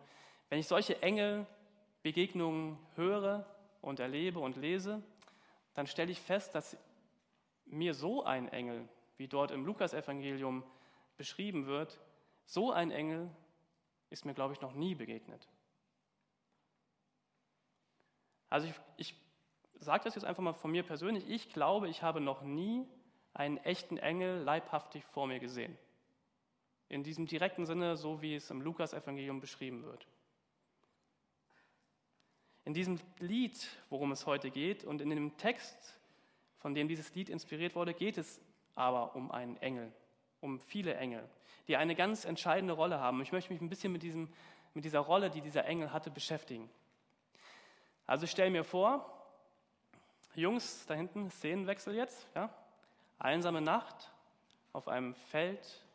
wenn 0.48 0.58
ich 0.58 0.66
solche 0.66 1.02
Engelbegegnungen 1.02 2.78
höre 2.94 3.44
und 3.82 4.00
erlebe 4.00 4.38
und 4.38 4.56
lese, 4.56 5.02
dann 5.74 5.86
stelle 5.86 6.10
ich 6.10 6.20
fest, 6.20 6.54
dass 6.54 6.76
mir 7.66 7.94
so 7.94 8.24
ein 8.24 8.48
Engel, 8.48 8.88
wie 9.16 9.28
dort 9.28 9.50
im 9.50 9.64
Lukasevangelium 9.64 10.64
beschrieben 11.16 11.66
wird, 11.66 12.00
so 12.46 12.72
ein 12.72 12.90
Engel 12.90 13.30
ist 14.08 14.24
mir, 14.24 14.34
glaube 14.34 14.54
ich, 14.54 14.60
noch 14.60 14.72
nie 14.72 14.94
begegnet. 14.94 15.48
Also 18.50 18.66
ich, 18.66 18.74
ich 18.96 19.14
sage 19.78 20.04
das 20.04 20.16
jetzt 20.16 20.24
einfach 20.24 20.42
mal 20.42 20.52
von 20.52 20.70
mir 20.70 20.82
persönlich. 20.82 21.28
Ich 21.28 21.50
glaube, 21.52 21.88
ich 21.88 22.02
habe 22.02 22.20
noch 22.20 22.42
nie 22.42 22.86
einen 23.32 23.56
echten 23.58 23.96
Engel 23.96 24.42
leibhaftig 24.42 25.04
vor 25.04 25.26
mir 25.26 25.38
gesehen. 25.38 25.78
In 26.88 27.04
diesem 27.04 27.26
direkten 27.26 27.64
Sinne, 27.64 27.96
so 27.96 28.20
wie 28.20 28.34
es 28.34 28.50
im 28.50 28.60
Lukas-Evangelium 28.60 29.40
beschrieben 29.40 29.84
wird. 29.84 30.06
In 32.64 32.74
diesem 32.74 33.00
Lied, 33.20 33.68
worum 33.88 34.12
es 34.12 34.26
heute 34.26 34.50
geht, 34.50 34.84
und 34.84 35.00
in 35.00 35.10
dem 35.10 35.36
Text, 35.36 35.98
von 36.58 36.74
dem 36.74 36.88
dieses 36.88 37.14
Lied 37.14 37.28
inspiriert 37.28 37.74
wurde, 37.74 37.94
geht 37.94 38.18
es 38.18 38.40
aber 38.74 39.14
um 39.14 39.30
einen 39.30 39.56
Engel, 39.58 39.92
um 40.40 40.58
viele 40.58 40.94
Engel, 40.94 41.26
die 41.68 41.76
eine 41.76 41.94
ganz 41.94 42.24
entscheidende 42.24 42.74
Rolle 42.74 42.98
haben. 42.98 43.22
Ich 43.22 43.32
möchte 43.32 43.52
mich 43.52 43.62
ein 43.62 43.68
bisschen 43.68 43.92
mit, 43.92 44.02
diesem, 44.02 44.28
mit 44.74 44.84
dieser 44.84 45.00
Rolle, 45.00 45.30
die 45.30 45.40
dieser 45.40 45.64
Engel 45.64 45.92
hatte, 45.92 46.10
beschäftigen. 46.10 46.68
Also 48.10 48.26
stell 48.26 48.50
mir 48.50 48.64
vor, 48.64 49.08
Jungs 50.34 50.84
da 50.86 50.94
hinten, 50.94 51.30
Szenenwechsel 51.30 51.94
jetzt, 51.94 52.26
ja? 52.34 52.52
einsame 53.20 53.60
Nacht 53.60 54.12
auf 54.72 54.88
einem 54.88 55.14
Feld 55.14 55.86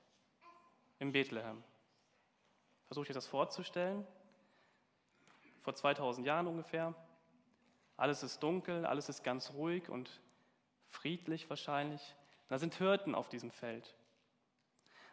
in 1.00 1.12
Bethlehem. 1.12 1.62
Versuche 2.88 3.08
ich 3.08 3.14
das 3.14 3.28
vorzustellen. 3.28 4.08
Vor 5.60 5.76
2000 5.76 6.26
Jahren 6.26 6.48
ungefähr. 6.48 6.96
Alles 7.98 8.24
ist 8.24 8.42
dunkel, 8.42 8.86
alles 8.86 9.10
ist 9.10 9.22
ganz 9.22 9.52
ruhig 9.52 9.90
und 9.90 10.22
friedlich 10.88 11.50
wahrscheinlich. 11.50 12.16
Da 12.48 12.60
sind 12.60 12.76
Hirten 12.76 13.14
auf 13.14 13.28
diesem 13.28 13.52
Feld. 13.52 13.94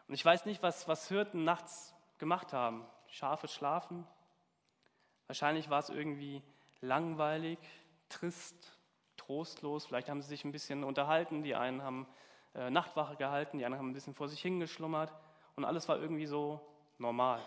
Und 0.07 0.15
ich 0.15 0.25
weiß 0.25 0.47
nicht, 0.47 0.63
was, 0.63 0.87
was 0.87 1.09
Hirten 1.09 1.43
nachts 1.43 1.97
gemacht 2.19 2.53
haben. 2.53 2.87
Schafe 3.09 3.49
schlafen. 3.49 4.07
Wahrscheinlich 5.27 5.69
war 5.69 5.81
es 5.81 5.89
irgendwie 5.89 6.45
langweilig, 6.83 7.59
trist, 8.11 8.77
trostlos. 9.17 9.87
Vielleicht 9.87 10.11
haben 10.11 10.21
sie 10.21 10.29
sich 10.29 10.45
ein 10.45 10.53
bisschen 10.53 10.85
unterhalten. 10.85 11.43
Die 11.43 11.55
einen 11.55 11.83
haben 11.83 12.07
äh, 12.55 12.69
Nachtwache 12.69 13.17
gehalten, 13.17 13.59
die 13.59 13.65
anderen 13.65 13.79
haben 13.79 13.91
ein 13.91 13.95
bisschen 13.95 14.15
vor 14.15 14.29
sich 14.29 14.43
hingeschlummert. 14.43 15.13
Und 15.57 15.65
alles 15.65 15.89
war 15.89 15.99
irgendwie 15.99 16.27
so 16.27 16.61
normal. 16.99 17.41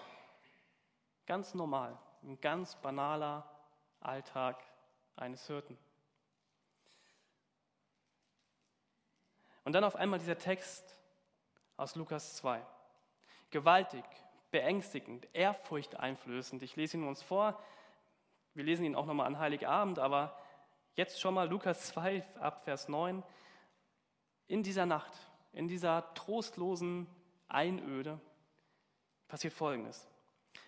Ganz 1.27 1.53
normal. 1.53 1.97
Ein 2.23 2.39
ganz 2.41 2.75
banaler 2.75 3.47
Alltag 3.99 4.57
eines 5.15 5.45
Hirten. 5.47 5.77
Und 9.63 9.73
dann 9.73 9.83
auf 9.83 9.95
einmal 9.95 10.19
dieser 10.19 10.37
Text 10.37 10.95
aus 11.75 11.95
Lukas 11.95 12.35
2. 12.37 12.63
Gewaltig, 13.49 14.05
beängstigend, 14.51 15.27
ehrfurchteinflößend. 15.33 16.61
Ich 16.61 16.75
lese 16.75 16.97
ihn 16.97 17.07
uns 17.07 17.21
vor. 17.23 17.59
Wir 18.55 18.63
lesen 18.63 18.85
ihn 18.85 18.95
auch 18.95 19.05
nochmal 19.05 19.27
an 19.27 19.37
Heiligabend, 19.37 19.99
aber 19.99 20.39
jetzt 20.95 21.19
schon 21.19 21.33
mal 21.33 21.47
Lukas 21.47 21.87
2 21.87 22.25
ab 22.39 22.63
Vers 22.63 22.87
9. 22.87 23.21
In 24.47 24.63
dieser 24.63 24.85
Nacht, 24.85 25.11
in 25.51 25.67
dieser 25.67 26.13
trostlosen 26.13 27.05
Einöde 27.49 28.19
passiert 29.27 29.53
Folgendes. 29.53 30.07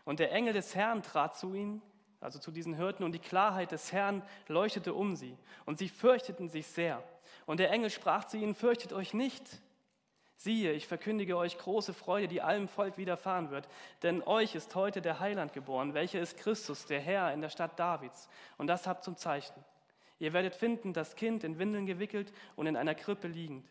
Und 0.03 0.19
der 0.19 0.33
Engel 0.33 0.51
des 0.51 0.75
Herrn 0.75 1.01
trat 1.01 1.37
zu 1.37 1.53
ihnen, 1.53 1.81
also 2.19 2.39
zu 2.39 2.51
diesen 2.51 2.73
Hirten, 2.73 3.05
und 3.05 3.13
die 3.13 3.19
Klarheit 3.19 3.71
des 3.71 3.93
Herrn 3.93 4.21
leuchtete 4.47 4.93
um 4.93 5.15
sie. 5.15 5.37
Und 5.65 5.77
sie 5.77 5.87
fürchteten 5.87 6.49
sich 6.49 6.67
sehr. 6.67 7.01
Und 7.45 7.61
der 7.61 7.71
Engel 7.71 7.89
sprach 7.89 8.25
zu 8.25 8.37
ihnen, 8.37 8.53
fürchtet 8.53 8.91
euch 8.91 9.13
nicht. 9.13 9.61
Siehe, 10.39 10.71
ich 10.73 10.85
verkündige 10.85 11.35
euch 11.35 11.57
große 11.57 11.95
Freude, 11.95 12.27
die 12.27 12.43
allem 12.43 12.67
Volk 12.67 12.97
widerfahren 12.97 13.49
wird. 13.49 13.67
Denn 14.03 14.21
euch 14.21 14.53
ist 14.53 14.75
heute 14.75 15.01
der 15.01 15.19
Heiland 15.19 15.51
geboren, 15.51 15.95
welcher 15.95 16.19
ist 16.19 16.37
Christus, 16.37 16.85
der 16.85 16.99
Herr 16.99 17.33
in 17.33 17.41
der 17.41 17.49
Stadt 17.49 17.79
Davids. 17.79 18.29
Und 18.57 18.67
das 18.67 18.85
habt 18.85 19.03
zum 19.03 19.17
Zeichen. 19.17 19.65
Ihr 20.19 20.33
werdet 20.33 20.55
finden, 20.55 20.93
das 20.93 21.15
Kind 21.15 21.43
in 21.43 21.57
Windeln 21.57 21.87
gewickelt 21.87 22.31
und 22.55 22.67
in 22.67 22.77
einer 22.77 22.93
Krippe 22.93 23.27
liegend. 23.27 23.67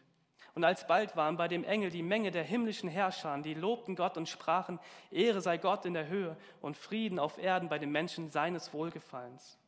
Und 0.57 0.65
alsbald 0.65 1.17
waren 1.17 1.37
bei 1.37 1.47
dem 1.47 1.63
Engel 1.63 1.91
die 1.91 2.03
Menge 2.03 2.33
der 2.33 2.43
himmlischen 2.43 2.89
Herrscher, 2.89 3.39
die 3.39 3.55
lobten 3.55 3.95
Gott 3.95 4.17
und 4.17 4.29
sprachen, 4.29 4.81
Ehre 5.13 5.41
sei 5.41 5.59
Gott 5.59 5.85
in 5.85 5.95
der 5.95 6.09
Höhe 6.09 6.37
und 6.61 6.77
Frieden 6.77 7.19
auf 7.21 7.39
Erden 7.39 7.69
bei 7.69 7.79
den 7.79 7.93
Menschen 7.93 8.31
seines 8.31 8.73
Wohlgefallens. 8.73 9.59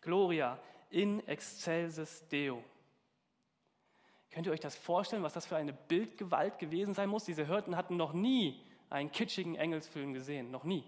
Gloria 0.00 0.58
in 0.88 1.26
excelsis 1.26 2.26
Deo. 2.28 2.62
Könnt 4.30 4.46
ihr 4.46 4.52
euch 4.52 4.60
das 4.60 4.76
vorstellen, 4.76 5.22
was 5.22 5.32
das 5.32 5.46
für 5.46 5.56
eine 5.56 5.72
Bildgewalt 5.72 6.58
gewesen 6.58 6.94
sein 6.94 7.08
muss? 7.08 7.24
Diese 7.24 7.46
Hirten 7.46 7.76
hatten 7.76 7.96
noch 7.96 8.12
nie 8.12 8.62
einen 8.90 9.10
kitschigen 9.10 9.54
Engelsfilm 9.54 10.12
gesehen, 10.12 10.50
noch 10.50 10.64
nie. 10.64 10.84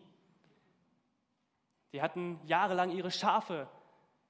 Die 1.92 2.02
hatten 2.02 2.38
jahrelang 2.44 2.90
ihre 2.90 3.10
Schafe, 3.10 3.68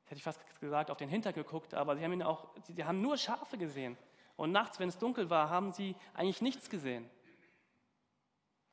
hätte 0.04 0.18
ich 0.18 0.22
fast 0.22 0.40
gesagt, 0.60 0.90
auf 0.90 0.96
den 0.96 1.08
Hinter 1.08 1.32
geguckt, 1.32 1.74
aber 1.74 1.96
sie 1.96 2.04
haben, 2.04 2.12
ihn 2.12 2.22
auch, 2.22 2.48
sie 2.62 2.84
haben 2.84 3.00
nur 3.00 3.16
Schafe 3.16 3.58
gesehen. 3.58 3.96
Und 4.36 4.52
nachts, 4.52 4.78
wenn 4.78 4.88
es 4.88 4.98
dunkel 4.98 5.30
war, 5.30 5.50
haben 5.50 5.72
sie 5.72 5.96
eigentlich 6.14 6.40
nichts 6.40 6.70
gesehen. 6.70 7.10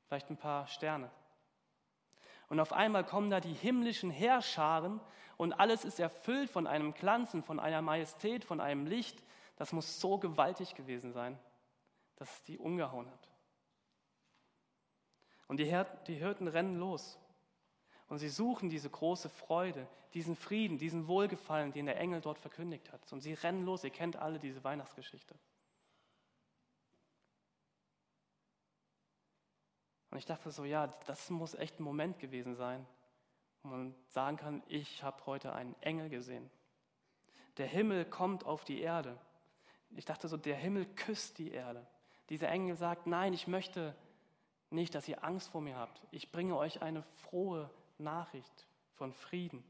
Vielleicht 0.08 0.30
ein 0.30 0.38
paar 0.38 0.68
Sterne. 0.68 1.10
Und 2.50 2.60
auf 2.60 2.74
einmal 2.74 3.04
kommen 3.04 3.32
da 3.32 3.40
die 3.40 3.54
himmlischen 3.54 4.12
Heerscharen 4.12 5.02
und 5.38 5.54
alles 5.54 5.84
ist 5.84 6.00
erfüllt 6.00 6.50
von 6.52 6.68
einem 6.68 6.94
Glanzen, 6.94 7.42
von 7.42 7.60
einer 7.60 7.82
Majestät, 7.82 8.46
von 8.46 8.62
einem 8.62 8.86
Licht, 8.86 9.24
das 9.56 9.72
muss 9.72 10.00
so 10.00 10.18
gewaltig 10.18 10.76
gewesen 10.76 11.14
sein, 11.14 11.40
dass 12.16 12.32
es 12.32 12.44
die 12.44 12.58
umgehauen 12.58 13.10
hat. 13.10 13.30
Und 15.48 15.58
die, 15.58 15.66
Hirten 15.66 16.48
rennen 16.48 16.80
los. 16.80 17.20
Und 18.08 18.20
sie 18.20 18.30
suchen 18.30 18.70
diese 18.70 18.90
große 18.90 19.30
Freude, 19.30 19.88
diesen 20.14 20.36
Frieden, 20.36 20.78
diesen 20.78 21.08
Wohlgefallen, 21.08 21.72
den 21.72 21.86
der 21.86 21.98
Engel 21.98 22.22
dort 22.22 22.40
verkündigt 22.40 22.92
hat. 22.92 23.12
Und 23.14 23.22
sie 23.22 23.34
rennen 23.34 23.64
los. 23.66 23.84
Ihr 23.84 23.90
kennt 23.90 24.16
alle 24.16 24.40
diese 24.40 24.64
Weihnachtsgeschichte. 24.64 25.36
Und 30.10 30.18
ich 30.18 30.26
dachte 30.26 30.50
so, 30.50 30.64
ja, 30.64 30.88
das 31.08 31.30
muss 31.30 31.56
echt 31.56 31.80
ein 31.80 31.84
Moment 31.84 32.20
gewesen 32.20 32.56
sein, 32.56 32.88
wo 33.64 33.70
man 33.70 33.96
sagen 34.08 34.38
kann, 34.38 34.64
ich 34.68 35.04
habe 35.04 35.26
heute 35.26 35.54
einen 35.54 35.76
Engel 35.82 36.10
gesehen. 36.10 36.50
Der 37.58 37.68
Himmel 37.68 38.06
kommt 38.06 38.46
auf 38.46 38.64
die 38.64 38.80
Erde. 38.80 39.20
Ich 39.96 40.06
dachte 40.06 40.28
so, 40.28 40.38
der 40.38 40.56
Himmel 40.56 40.86
küsst 40.96 41.38
die 41.38 41.52
Erde. 41.52 41.86
Dieser 42.30 42.50
Engel 42.50 42.76
sagt, 42.76 43.08
nein, 43.08 43.34
ich 43.34 43.48
möchte 43.48 43.96
nicht, 44.70 44.94
dass 44.94 45.08
ihr 45.08 45.24
Angst 45.24 45.50
vor 45.50 45.62
mir 45.62 45.78
habt. 45.78 46.02
Ich 46.12 46.32
bringe 46.32 46.58
euch 46.58 46.82
eine 46.82 47.04
frohe 47.04 47.70
Nachricht 47.98 48.68
von 48.94 49.14
Frieden 49.14 49.64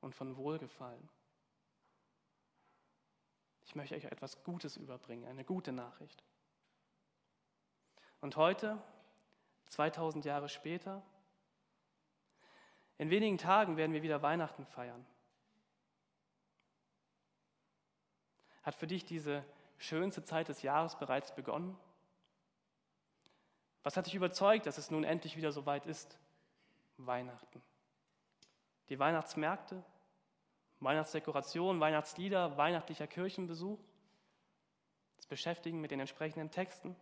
und 0.00 0.14
von 0.14 0.36
Wohlgefallen. 0.36 1.08
Ich 3.64 3.74
möchte 3.74 3.96
euch 3.96 4.04
etwas 4.04 4.42
Gutes 4.44 4.76
überbringen, 4.76 5.26
eine 5.26 5.44
gute 5.44 5.72
Nachricht. 5.72 6.22
Und 8.20 8.36
heute, 8.36 8.82
2000 9.68 10.24
Jahre 10.24 10.48
später, 10.48 11.02
in 12.96 13.10
wenigen 13.10 13.38
Tagen 13.38 13.76
werden 13.76 13.92
wir 13.92 14.02
wieder 14.02 14.22
Weihnachten 14.22 14.66
feiern. 14.66 15.04
Hat 18.68 18.74
für 18.74 18.86
dich 18.86 19.06
diese 19.06 19.42
schönste 19.78 20.22
Zeit 20.24 20.48
des 20.48 20.60
Jahres 20.60 20.98
bereits 20.98 21.34
begonnen? 21.34 21.74
Was 23.82 23.96
hat 23.96 24.04
dich 24.04 24.14
überzeugt, 24.14 24.66
dass 24.66 24.76
es 24.76 24.90
nun 24.90 25.04
endlich 25.04 25.38
wieder 25.38 25.52
so 25.52 25.64
weit 25.64 25.86
ist? 25.86 26.18
Weihnachten. 26.98 27.62
Die 28.90 28.98
Weihnachtsmärkte, 28.98 29.82
Weihnachtsdekoration, 30.80 31.80
Weihnachtslieder, 31.80 32.58
weihnachtlicher 32.58 33.06
Kirchenbesuch, 33.06 33.78
das 35.16 35.26
Beschäftigen 35.26 35.80
mit 35.80 35.90
den 35.90 36.00
entsprechenden 36.00 36.50
Texten. 36.50 36.94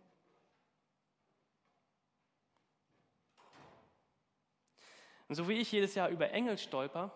Und 5.27 5.35
so 5.35 5.49
wie 5.49 5.59
ich 5.59 5.69
jedes 5.69 5.95
Jahr 5.95 6.07
über 6.07 6.31
Engel 6.31 6.57
stolper 6.57 7.11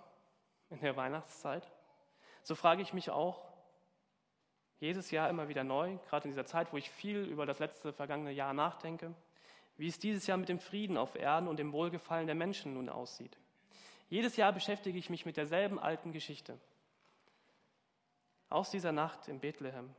in 0.69 0.81
der 0.81 0.97
Weihnachtszeit, 0.97 1.71
so 2.43 2.53
frage 2.53 2.81
ich 2.81 2.91
mich 2.91 3.11
auch, 3.11 3.50
jedes 4.81 5.11
Jahr 5.11 5.29
immer 5.29 5.47
wieder 5.47 5.63
neu, 5.63 5.95
gerade 6.09 6.25
in 6.25 6.31
dieser 6.31 6.47
Zeit, 6.47 6.73
wo 6.73 6.77
ich 6.77 6.89
viel 6.89 7.19
über 7.19 7.45
das 7.45 7.59
letzte 7.59 7.93
vergangene 7.93 8.31
Jahr 8.31 8.51
nachdenke, 8.51 9.13
wie 9.77 9.87
es 9.87 9.99
dieses 9.99 10.25
Jahr 10.25 10.37
mit 10.37 10.49
dem 10.49 10.59
Frieden 10.59 10.97
auf 10.97 11.15
Erden 11.15 11.47
und 11.47 11.57
dem 11.57 11.71
Wohlgefallen 11.71 12.25
der 12.25 12.35
Menschen 12.35 12.73
nun 12.73 12.89
aussieht. 12.89 13.37
Jedes 14.09 14.35
Jahr 14.37 14.51
beschäftige 14.51 14.97
ich 14.97 15.11
mich 15.11 15.25
mit 15.25 15.37
derselben 15.37 15.79
alten 15.79 16.11
Geschichte. 16.11 16.59
Aus 18.49 18.71
dieser 18.71 18.91
Nacht 18.91 19.27
in 19.27 19.39
Bethlehem, 19.39 19.93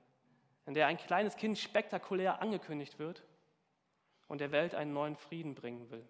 in 0.67 0.75
der 0.75 0.89
ein 0.89 0.99
kleines 0.99 1.37
Kind 1.37 1.59
spektakulär 1.59 2.43
angekündigt 2.43 2.99
wird 2.99 3.23
und 4.27 4.41
der 4.41 4.51
Welt 4.51 4.75
einen 4.75 4.93
neuen 4.93 5.17
Frieden 5.17 5.55
bringen 5.55 5.91
will. 5.91 6.07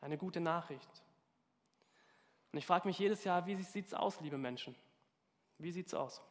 Eine 0.00 0.16
gute 0.16 0.40
Nachricht. 0.40 0.90
Und 2.50 2.58
ich 2.58 2.66
frage 2.66 2.88
mich 2.88 2.98
jedes 2.98 3.24
Jahr, 3.24 3.46
wie 3.46 3.62
sieht 3.62 3.86
es 3.86 3.94
aus, 3.94 4.20
liebe 4.22 4.38
Menschen? 4.38 4.74
Wie 5.58 5.70
sieht 5.70 5.88
es 5.88 5.94
aus? 5.94 6.22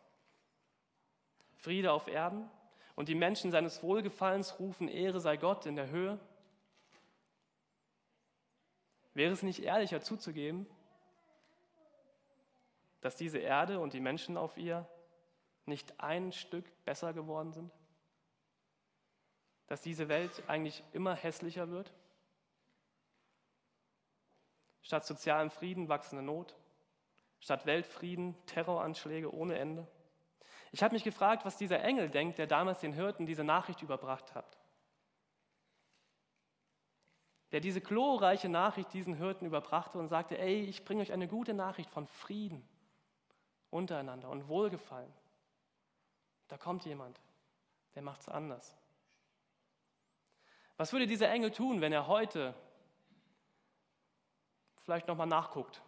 Friede 1.60 1.92
auf 1.92 2.08
Erden 2.08 2.50
und 2.96 3.10
die 3.10 3.16
Menschen 3.16 3.52
seines 3.52 3.84
Wohlgefallens 3.84 4.60
rufen, 4.60 4.88
Ehre 4.88 5.20
sei 5.20 5.38
Gott 5.38 5.66
in 5.66 5.76
der 5.76 5.90
Höhe? 5.90 6.20
Wäre 9.14 9.34
es 9.34 9.44
nicht 9.44 9.62
ehrlicher 9.64 10.02
zuzugeben, 10.02 10.66
dass 13.02 13.18
diese 13.18 13.40
Erde 13.40 13.80
und 13.80 13.94
die 13.94 14.00
Menschen 14.00 14.38
auf 14.38 14.58
ihr 14.58 14.88
nicht 15.66 16.00
ein 16.00 16.32
Stück 16.32 16.66
besser 16.86 17.14
geworden 17.14 17.52
sind? 17.52 17.72
Dass 19.68 19.82
diese 19.82 20.08
Welt 20.08 20.32
eigentlich 20.48 20.84
immer 20.94 21.16
hässlicher 21.16 21.70
wird? 21.70 21.94
Statt 24.82 25.06
sozialem 25.06 25.52
Frieden 25.52 25.90
wachsende 25.90 26.24
Not, 26.24 26.56
statt 27.42 27.66
Weltfrieden 27.66 28.36
Terroranschläge 28.46 29.34
ohne 29.34 29.60
Ende. 29.60 29.88
Ich 30.72 30.84
habe 30.84 30.94
mich 30.94 31.04
gefragt, 31.04 31.46
was 31.46 31.58
dieser 31.58 31.82
Engel 31.84 32.10
denkt, 32.10 32.38
der 32.38 32.48
damals 32.48 32.80
den 32.80 32.94
Hirten 32.94 33.26
diese 33.26 33.44
Nachricht 33.44 33.82
überbracht 33.82 34.36
hat. 34.36 34.58
Der 37.52 37.60
diese 37.60 37.82
glorreiche 37.82 38.50
Nachricht 38.50 38.94
diesen 38.94 39.16
Hirten 39.16 39.46
überbrachte 39.46 39.98
und 39.98 40.08
sagte, 40.08 40.38
ey, 40.38 40.62
ich 40.62 40.86
bringe 40.86 41.02
euch 41.02 41.12
eine 41.12 41.28
gute 41.28 41.54
Nachricht 41.54 41.90
von 41.90 42.06
Frieden 42.06 42.68
untereinander 43.72 44.30
und 44.30 44.48
Wohlgefallen. 44.48 45.12
Da 46.48 46.58
kommt 46.58 46.86
jemand, 46.86 47.20
der 47.96 48.04
macht 48.04 48.22
es 48.22 48.30
anders. 48.30 48.76
Was 50.78 50.94
würde 50.94 51.08
dieser 51.08 51.30
Engel 51.30 51.52
tun, 51.52 51.82
wenn 51.82 51.92
er 51.92 52.08
heute 52.08 52.54
vielleicht 54.84 55.08
nochmal 55.08 55.28
nachguckt, 55.28 55.82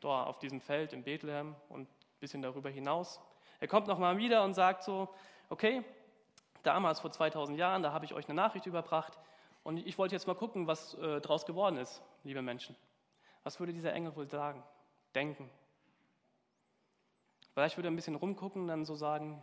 dort 0.00 0.28
auf 0.28 0.38
diesem 0.38 0.60
Feld 0.60 0.92
in 0.92 1.02
Bethlehem 1.02 1.54
und 1.68 1.88
ein 1.88 2.18
bisschen 2.20 2.42
darüber 2.42 2.70
hinaus? 2.70 3.20
Er 3.60 3.68
kommt 3.68 3.86
nochmal 3.86 4.16
wieder 4.18 4.44
und 4.44 4.54
sagt 4.54 4.82
so, 4.82 5.08
okay, 5.48 5.84
damals 6.62 7.00
vor 7.00 7.10
2000 7.10 7.58
Jahren, 7.58 7.82
da 7.82 7.92
habe 7.92 8.04
ich 8.04 8.14
euch 8.14 8.28
eine 8.28 8.34
Nachricht 8.34 8.66
überbracht 8.66 9.18
und 9.64 9.78
ich 9.78 9.98
wollte 9.98 10.14
jetzt 10.14 10.26
mal 10.26 10.34
gucken, 10.34 10.66
was 10.66 10.94
äh, 10.94 11.20
daraus 11.20 11.44
geworden 11.46 11.76
ist, 11.76 12.02
liebe 12.24 12.42
Menschen. 12.42 12.76
Was 13.42 13.58
würde 13.58 13.72
dieser 13.72 13.92
Engel 13.92 14.14
wohl 14.14 14.28
sagen, 14.28 14.62
denken? 15.14 15.50
Vielleicht 17.52 17.76
würde 17.76 17.88
er 17.88 17.92
ein 17.92 17.96
bisschen 17.96 18.14
rumgucken, 18.14 18.68
dann 18.68 18.84
so 18.84 18.94
sagen, 18.94 19.42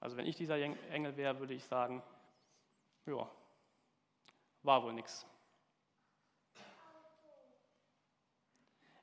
also 0.00 0.16
wenn 0.16 0.26
ich 0.26 0.36
dieser 0.36 0.56
Engel 0.56 1.16
wäre, 1.16 1.38
würde 1.38 1.54
ich 1.54 1.64
sagen, 1.64 2.02
ja, 3.06 3.28
war 4.62 4.82
wohl 4.82 4.92
nichts. 4.92 5.26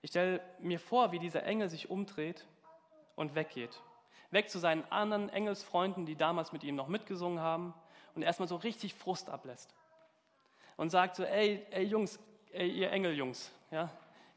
Ich 0.02 0.12
stelle 0.12 0.42
mir 0.60 0.80
vor, 0.80 1.12
wie 1.12 1.20
dieser 1.20 1.44
Engel 1.44 1.70
sich 1.70 1.90
umdreht 1.90 2.46
und 3.16 3.36
weggeht. 3.36 3.82
Weg 4.32 4.50
zu 4.50 4.60
seinen 4.60 4.84
anderen 4.92 5.30
Engelsfreunden, 5.30 6.06
die 6.06 6.16
damals 6.16 6.52
mit 6.52 6.64
ihm 6.64 6.76
noch 6.76 6.88
mitgesungen 6.88 7.40
haben 7.40 7.74
und 8.16 8.22
erstmal 8.22 8.48
so 8.48 8.56
richtig 8.56 8.94
Frust 8.94 9.30
ablässt. 9.30 9.74
Und 10.78 10.90
sagt 10.92 11.16
so, 11.16 11.24
ey, 11.24 11.66
ey 11.72 11.84
Jungs, 11.84 12.20
ey, 12.52 12.70
ihr 12.70 12.92
Engeljungs, 12.92 13.52
ja, 13.72 13.90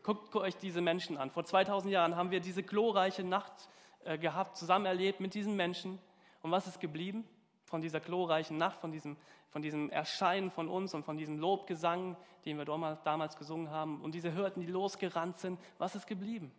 guckt 0.03 0.35
euch 0.35 0.57
diese 0.57 0.81
Menschen 0.81 1.17
an. 1.17 1.31
Vor 1.31 1.45
2000 1.45 1.93
Jahren 1.93 2.17
haben 2.17 2.31
wir 2.31 2.41
diese 2.41 2.63
glorreiche 2.63 3.23
Nacht 3.23 3.69
äh, 4.05 4.19
gehabt, 4.19 4.57
zusammen 4.57 4.87
erlebt 4.87 5.21
mit 5.21 5.35
diesen 5.35 5.57
Menschen. 5.57 5.99
Und 6.43 6.51
was 6.51 6.67
ist 6.67 6.81
geblieben 6.81 7.25
von 7.65 7.81
dieser 7.81 8.01
glorreichen 8.01 8.59
Nacht, 8.59 8.81
von 8.81 8.91
diesem, 8.91 9.17
von 9.51 9.63
diesem 9.63 9.91
Erscheinen 9.91 10.51
von 10.51 10.69
uns 10.69 10.95
und 10.95 11.05
von 11.05 11.17
diesem 11.17 11.39
Lobgesang, 11.39 12.17
den 12.45 12.59
wir 12.59 12.65
damals 12.65 13.37
gesungen 13.37 13.71
haben 13.71 14.01
und 14.03 14.15
diese 14.15 14.35
Hürden, 14.35 14.61
die 14.61 14.71
losgerannt 14.71 15.39
sind? 15.39 15.61
Was 15.79 15.95
ist 15.95 16.07
geblieben 16.07 16.53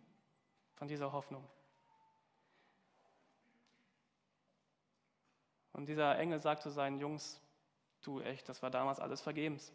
von 0.76 0.88
dieser 0.88 1.12
Hoffnung? 1.12 1.44
Und 5.74 5.86
dieser 5.86 6.18
Engel 6.18 6.40
sagt 6.40 6.62
zu 6.62 6.70
seinen 6.70 6.98
Jungs, 6.98 7.40
du 8.02 8.20
echt, 8.20 8.48
das 8.48 8.62
war 8.62 8.70
damals 8.70 9.00
alles 9.00 9.20
vergebens. 9.20 9.72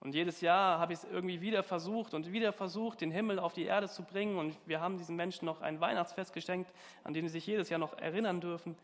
Und 0.00 0.14
jedes 0.14 0.40
Jahr 0.40 0.78
habe 0.78 0.92
ich 0.92 1.00
es 1.00 1.04
irgendwie 1.04 1.40
wieder 1.40 1.64
versucht 1.64 2.14
und 2.14 2.32
wieder 2.32 2.52
versucht, 2.52 3.00
den 3.00 3.10
Himmel 3.10 3.40
auf 3.40 3.52
die 3.52 3.64
Erde 3.64 3.88
zu 3.88 4.04
bringen. 4.04 4.38
Und 4.38 4.56
wir 4.64 4.80
haben 4.80 4.96
diesen 4.96 5.16
Menschen 5.16 5.44
noch 5.44 5.60
ein 5.60 5.80
Weihnachtsfest 5.80 6.32
geschenkt, 6.32 6.72
an 7.02 7.14
dem 7.14 7.26
sie 7.26 7.32
sich 7.32 7.46
jedes 7.46 7.68
Jahr 7.68 7.80
noch 7.80 7.98
erinnern 7.98 8.40
dürfen. 8.40 8.76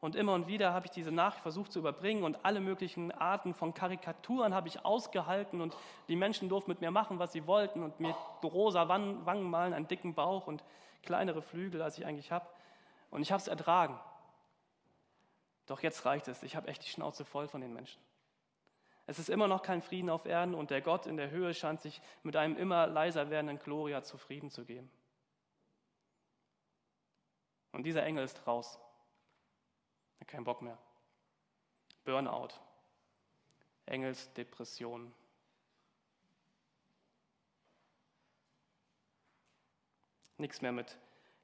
Und 0.00 0.14
immer 0.16 0.32
und 0.32 0.46
wieder 0.46 0.72
habe 0.72 0.86
ich 0.86 0.92
diese 0.92 1.10
Nachricht 1.10 1.42
versucht 1.42 1.72
zu 1.72 1.80
überbringen 1.80 2.22
und 2.22 2.42
alle 2.44 2.60
möglichen 2.60 3.12
Arten 3.12 3.52
von 3.52 3.74
Karikaturen 3.74 4.54
habe 4.54 4.68
ich 4.68 4.82
ausgehalten 4.82 5.60
und 5.60 5.76
die 6.08 6.16
Menschen 6.16 6.48
durften 6.48 6.70
mit 6.70 6.80
mir 6.80 6.90
machen, 6.90 7.18
was 7.18 7.32
sie 7.32 7.46
wollten 7.46 7.82
und 7.82 8.00
mir 8.00 8.14
rosa 8.42 8.88
Wangen 8.88 9.50
malen, 9.50 9.74
einen 9.74 9.88
dicken 9.88 10.14
Bauch 10.14 10.46
und 10.46 10.64
kleinere 11.02 11.42
Flügel, 11.42 11.82
als 11.82 11.98
ich 11.98 12.06
eigentlich 12.06 12.32
habe. 12.32 12.46
Und 13.10 13.20
ich 13.20 13.30
habe 13.30 13.42
es 13.42 13.48
ertragen. 13.48 13.98
Doch 15.70 15.84
jetzt 15.84 16.04
reicht 16.04 16.26
es. 16.26 16.42
Ich 16.42 16.56
habe 16.56 16.66
echt 16.66 16.84
die 16.84 16.88
Schnauze 16.88 17.24
voll 17.24 17.46
von 17.46 17.60
den 17.60 17.72
Menschen. 17.72 18.02
Es 19.06 19.20
ist 19.20 19.30
immer 19.30 19.46
noch 19.46 19.62
kein 19.62 19.82
Frieden 19.82 20.10
auf 20.10 20.26
Erden 20.26 20.52
und 20.52 20.70
der 20.70 20.80
Gott 20.80 21.06
in 21.06 21.16
der 21.16 21.30
Höhe 21.30 21.54
scheint 21.54 21.80
sich 21.80 22.02
mit 22.24 22.34
einem 22.34 22.56
immer 22.56 22.88
leiser 22.88 23.30
werdenden 23.30 23.60
Gloria 23.60 24.02
zufrieden 24.02 24.50
zu 24.50 24.64
geben. 24.64 24.90
Und 27.70 27.84
dieser 27.84 28.02
Engel 28.02 28.24
ist 28.24 28.44
raus. 28.48 28.80
Keinen 30.26 30.42
Bock 30.42 30.60
mehr. 30.60 30.76
Burnout. 32.02 32.48
Engelsdepression. 33.86 35.14
Nichts 40.36 40.62
mehr 40.62 40.72
mit 40.72 40.98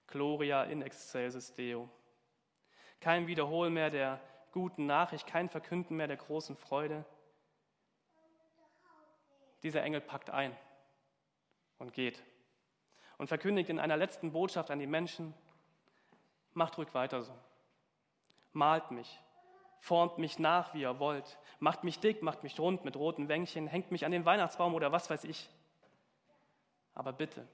Gloria 0.09 0.65
in 0.65 0.83
excelsis 0.83 1.55
Deo. 1.55 1.89
Kein 3.01 3.27
Wiederholen 3.27 3.75
mehr 3.75 3.91
der 3.91 4.21
guten 4.53 4.87
Nachricht, 4.87 5.27
kein 5.27 5.49
Verkünden 5.49 5.97
mehr 5.97 6.09
der 6.09 6.17
großen 6.17 6.57
Freude 6.57 7.05
dieser 9.67 9.83
Engel 9.83 10.01
packt 10.01 10.31
ein 10.31 10.57
und 11.79 11.93
geht 11.93 12.23
und 13.19 13.27
verkündigt 13.27 13.69
in 13.69 13.81
einer 13.81 13.97
letzten 13.97 14.31
Botschaft 14.31 14.71
an 14.71 14.79
die 14.79 14.87
Menschen, 14.87 15.35
macht 16.55 16.79
ruhig 16.79 16.95
weiter 16.95 17.23
so. 17.23 17.33
Malt 18.53 18.93
mich, 18.93 19.19
formt 19.81 20.19
mich 20.19 20.39
nach, 20.39 20.73
wie 20.73 20.83
ihr 20.83 21.01
wollt, 21.01 21.39
macht 21.59 21.83
mich 21.83 21.99
dick, 21.99 22.23
macht 22.23 22.45
mich 22.45 22.59
rund 22.61 22.85
mit 22.85 22.97
roten 22.97 23.29
Wänkchen, 23.29 23.67
hängt 23.67 23.91
mich 23.91 24.05
an 24.05 24.13
den 24.13 24.25
Weihnachtsbaum 24.25 24.75
oder 24.75 24.93
was 24.93 25.11
weiß 25.11 25.25
ich. 25.25 25.49
Aber 26.95 27.13
bitte, 27.13 27.47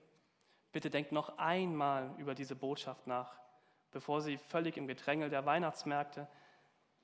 bitte 0.71 0.91
denkt 0.91 1.13
noch 1.13 1.39
einmal 1.39 2.15
über 2.19 2.35
diese 2.35 2.55
Botschaft 2.55 3.07
nach, 3.07 3.35
bevor 3.93 4.21
sie 4.21 4.39
völlig 4.39 4.77
im 4.77 4.87
Gedrängel 4.87 5.31
der 5.31 5.47
Weihnachtsmärkte, 5.47 6.27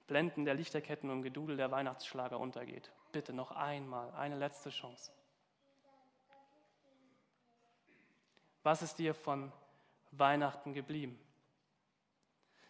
Blenden 0.06 0.44
der 0.44 0.54
Lichterketten 0.54 1.10
und 1.10 1.22
Gedudel 1.22 1.56
der 1.56 1.70
Weihnachtsschlager 1.70 2.40
untergeht 2.40 2.90
bitte 3.12 3.32
noch 3.32 3.52
einmal, 3.52 4.10
eine 4.12 4.36
letzte 4.36 4.70
Chance. 4.70 5.12
Was 8.62 8.82
ist 8.82 8.98
dir 8.98 9.14
von 9.14 9.52
Weihnachten 10.10 10.72
geblieben? 10.72 11.18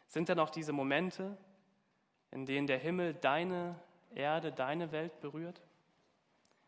Sind 0.06 0.28
da 0.28 0.34
noch 0.34 0.50
diese 0.50 0.72
Momente, 0.72 1.36
in 2.30 2.46
denen 2.46 2.66
der 2.66 2.78
Himmel 2.78 3.14
deine 3.14 3.78
Erde, 4.14 4.52
deine 4.52 4.92
Welt 4.92 5.20
berührt? 5.20 5.60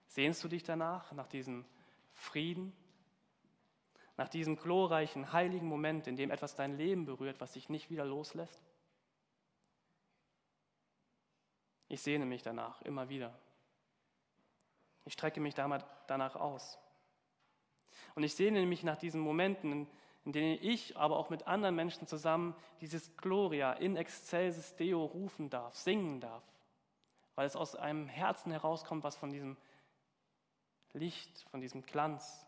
Sehnst 0.07 0.43
du 0.43 0.49
dich 0.49 0.63
danach, 0.63 1.13
nach 1.13 1.29
diesem 1.29 1.65
Frieden, 2.13 2.77
nach 4.17 4.29
diesem 4.29 4.57
glorreichen, 4.57 5.33
heiligen 5.33 5.67
Moment, 5.67 6.07
in 6.07 6.17
dem 6.17 6.31
etwas 6.31 6.55
dein 6.55 6.77
Leben 6.77 7.07
berührt, 7.07 7.41
was 7.41 7.53
dich 7.53 7.69
nicht 7.69 7.91
wieder 7.91 8.05
loslässt? 8.05 8.63
Ich 11.89 12.03
sehne 12.03 12.27
mich 12.27 12.43
danach 12.43 12.81
immer 12.83 13.09
wieder. 13.09 13.37
Ich 15.05 15.15
strecke 15.15 15.41
mich 15.41 15.55
danach 15.55 16.37
aus. 16.37 16.79
Und 18.15 18.23
ich 18.23 18.35
sehne 18.35 18.65
mich 18.67 18.85
nach 18.85 18.97
diesen 18.97 19.21
Momenten, 19.21 19.89
in 20.25 20.33
denen 20.33 20.59
ich, 20.61 20.97
aber 20.97 21.17
auch 21.17 21.31
mit 21.31 21.47
anderen 21.47 21.75
Menschen 21.75 22.07
zusammen 22.07 22.55
dieses 22.81 23.17
Gloria 23.17 23.73
in 23.73 23.97
excelsis 23.97 24.77
Deo 24.77 25.05
rufen 25.05 25.51
darf, 25.51 25.75
singen 25.75 26.21
darf, 26.21 26.45
weil 27.35 27.47
es 27.47 27.57
aus 27.57 27.75
einem 27.75 28.07
Herzen 28.07 28.53
herauskommt, 28.53 29.03
was 29.03 29.17
von 29.17 29.31
diesem 29.31 29.57
Licht, 30.93 31.47
von 31.51 31.61
diesem 31.61 31.83
Glanz 31.83 32.47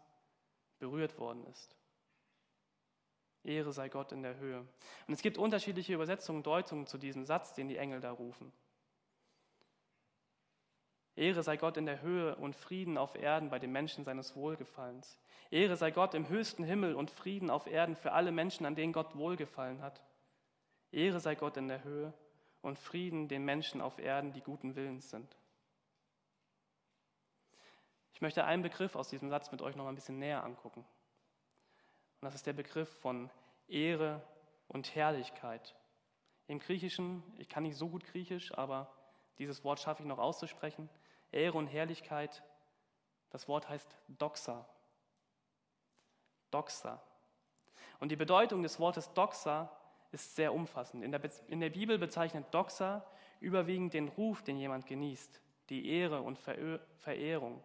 berührt 0.82 1.16
worden 1.20 1.46
ist. 1.46 1.76
Ehre 3.44 3.72
sei 3.72 3.88
Gott 3.88 4.10
in 4.10 4.24
der 4.24 4.36
Höhe. 4.36 4.66
Und 5.06 5.14
es 5.14 5.22
gibt 5.22 5.38
unterschiedliche 5.38 5.94
Übersetzungen, 5.94 6.42
Deutungen 6.42 6.88
zu 6.88 6.98
diesem 6.98 7.24
Satz, 7.24 7.54
den 7.54 7.68
die 7.68 7.76
Engel 7.76 8.00
da 8.00 8.10
rufen. 8.10 8.52
Ehre 11.14 11.44
sei 11.44 11.56
Gott 11.56 11.76
in 11.76 11.86
der 11.86 12.02
Höhe 12.02 12.34
und 12.34 12.56
Frieden 12.56 12.98
auf 12.98 13.14
Erden 13.14 13.48
bei 13.48 13.60
den 13.60 13.70
Menschen 13.70 14.02
seines 14.02 14.34
Wohlgefallens. 14.34 15.20
Ehre 15.50 15.76
sei 15.76 15.92
Gott 15.92 16.14
im 16.14 16.28
höchsten 16.28 16.64
Himmel 16.64 16.96
und 16.96 17.10
Frieden 17.12 17.48
auf 17.48 17.68
Erden 17.68 17.94
für 17.94 18.10
alle 18.10 18.32
Menschen, 18.32 18.66
an 18.66 18.74
denen 18.74 18.92
Gott 18.92 19.14
wohlgefallen 19.14 19.82
hat. 19.82 20.02
Ehre 20.90 21.20
sei 21.20 21.36
Gott 21.36 21.56
in 21.56 21.68
der 21.68 21.84
Höhe 21.84 22.12
und 22.60 22.78
Frieden 22.78 23.28
den 23.28 23.44
Menschen 23.44 23.80
auf 23.80 24.00
Erden, 24.00 24.32
die 24.32 24.40
guten 24.40 24.74
Willens 24.74 25.10
sind. 25.10 25.36
Ich 28.22 28.24
möchte 28.24 28.44
einen 28.44 28.62
Begriff 28.62 28.94
aus 28.94 29.08
diesem 29.08 29.30
Satz 29.30 29.50
mit 29.50 29.62
euch 29.62 29.74
noch 29.74 29.88
ein 29.88 29.96
bisschen 29.96 30.20
näher 30.20 30.44
angucken. 30.44 30.86
Und 32.20 32.24
das 32.24 32.36
ist 32.36 32.46
der 32.46 32.52
Begriff 32.52 32.88
von 33.00 33.28
Ehre 33.66 34.22
und 34.68 34.94
Herrlichkeit. 34.94 35.74
Im 36.46 36.60
Griechischen, 36.60 37.24
ich 37.36 37.48
kann 37.48 37.64
nicht 37.64 37.76
so 37.76 37.88
gut 37.88 38.04
Griechisch, 38.04 38.56
aber 38.56 38.94
dieses 39.38 39.64
Wort 39.64 39.80
schaffe 39.80 40.04
ich 40.04 40.08
noch 40.08 40.20
auszusprechen. 40.20 40.88
Ehre 41.32 41.58
und 41.58 41.66
Herrlichkeit. 41.66 42.44
Das 43.30 43.48
Wort 43.48 43.68
heißt 43.68 43.92
Doxa. 44.06 44.68
Doxa. 46.52 47.02
Und 47.98 48.12
die 48.12 48.16
Bedeutung 48.16 48.62
des 48.62 48.78
Wortes 48.78 49.12
Doxa 49.14 49.68
ist 50.12 50.36
sehr 50.36 50.54
umfassend. 50.54 51.02
In 51.02 51.10
der, 51.10 51.20
in 51.48 51.58
der 51.58 51.70
Bibel 51.70 51.98
bezeichnet 51.98 52.46
Doxa 52.52 53.04
überwiegend 53.40 53.94
den 53.94 54.06
Ruf, 54.06 54.44
den 54.44 54.58
jemand 54.58 54.86
genießt, 54.86 55.40
die 55.70 55.88
Ehre 55.88 56.22
und 56.22 56.38
Verehrung. 56.38 57.60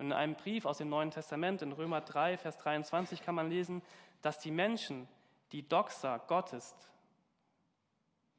Und 0.00 0.06
in 0.06 0.12
einem 0.14 0.34
Brief 0.34 0.64
aus 0.64 0.78
dem 0.78 0.88
Neuen 0.88 1.10
Testament, 1.10 1.60
in 1.60 1.72
Römer 1.72 2.00
3, 2.00 2.38
Vers 2.38 2.56
23, 2.56 3.22
kann 3.22 3.34
man 3.34 3.50
lesen, 3.50 3.82
dass 4.22 4.38
die 4.38 4.50
Menschen, 4.50 5.06
die 5.52 5.68
Doxa 5.68 6.16
Gottes, 6.16 6.74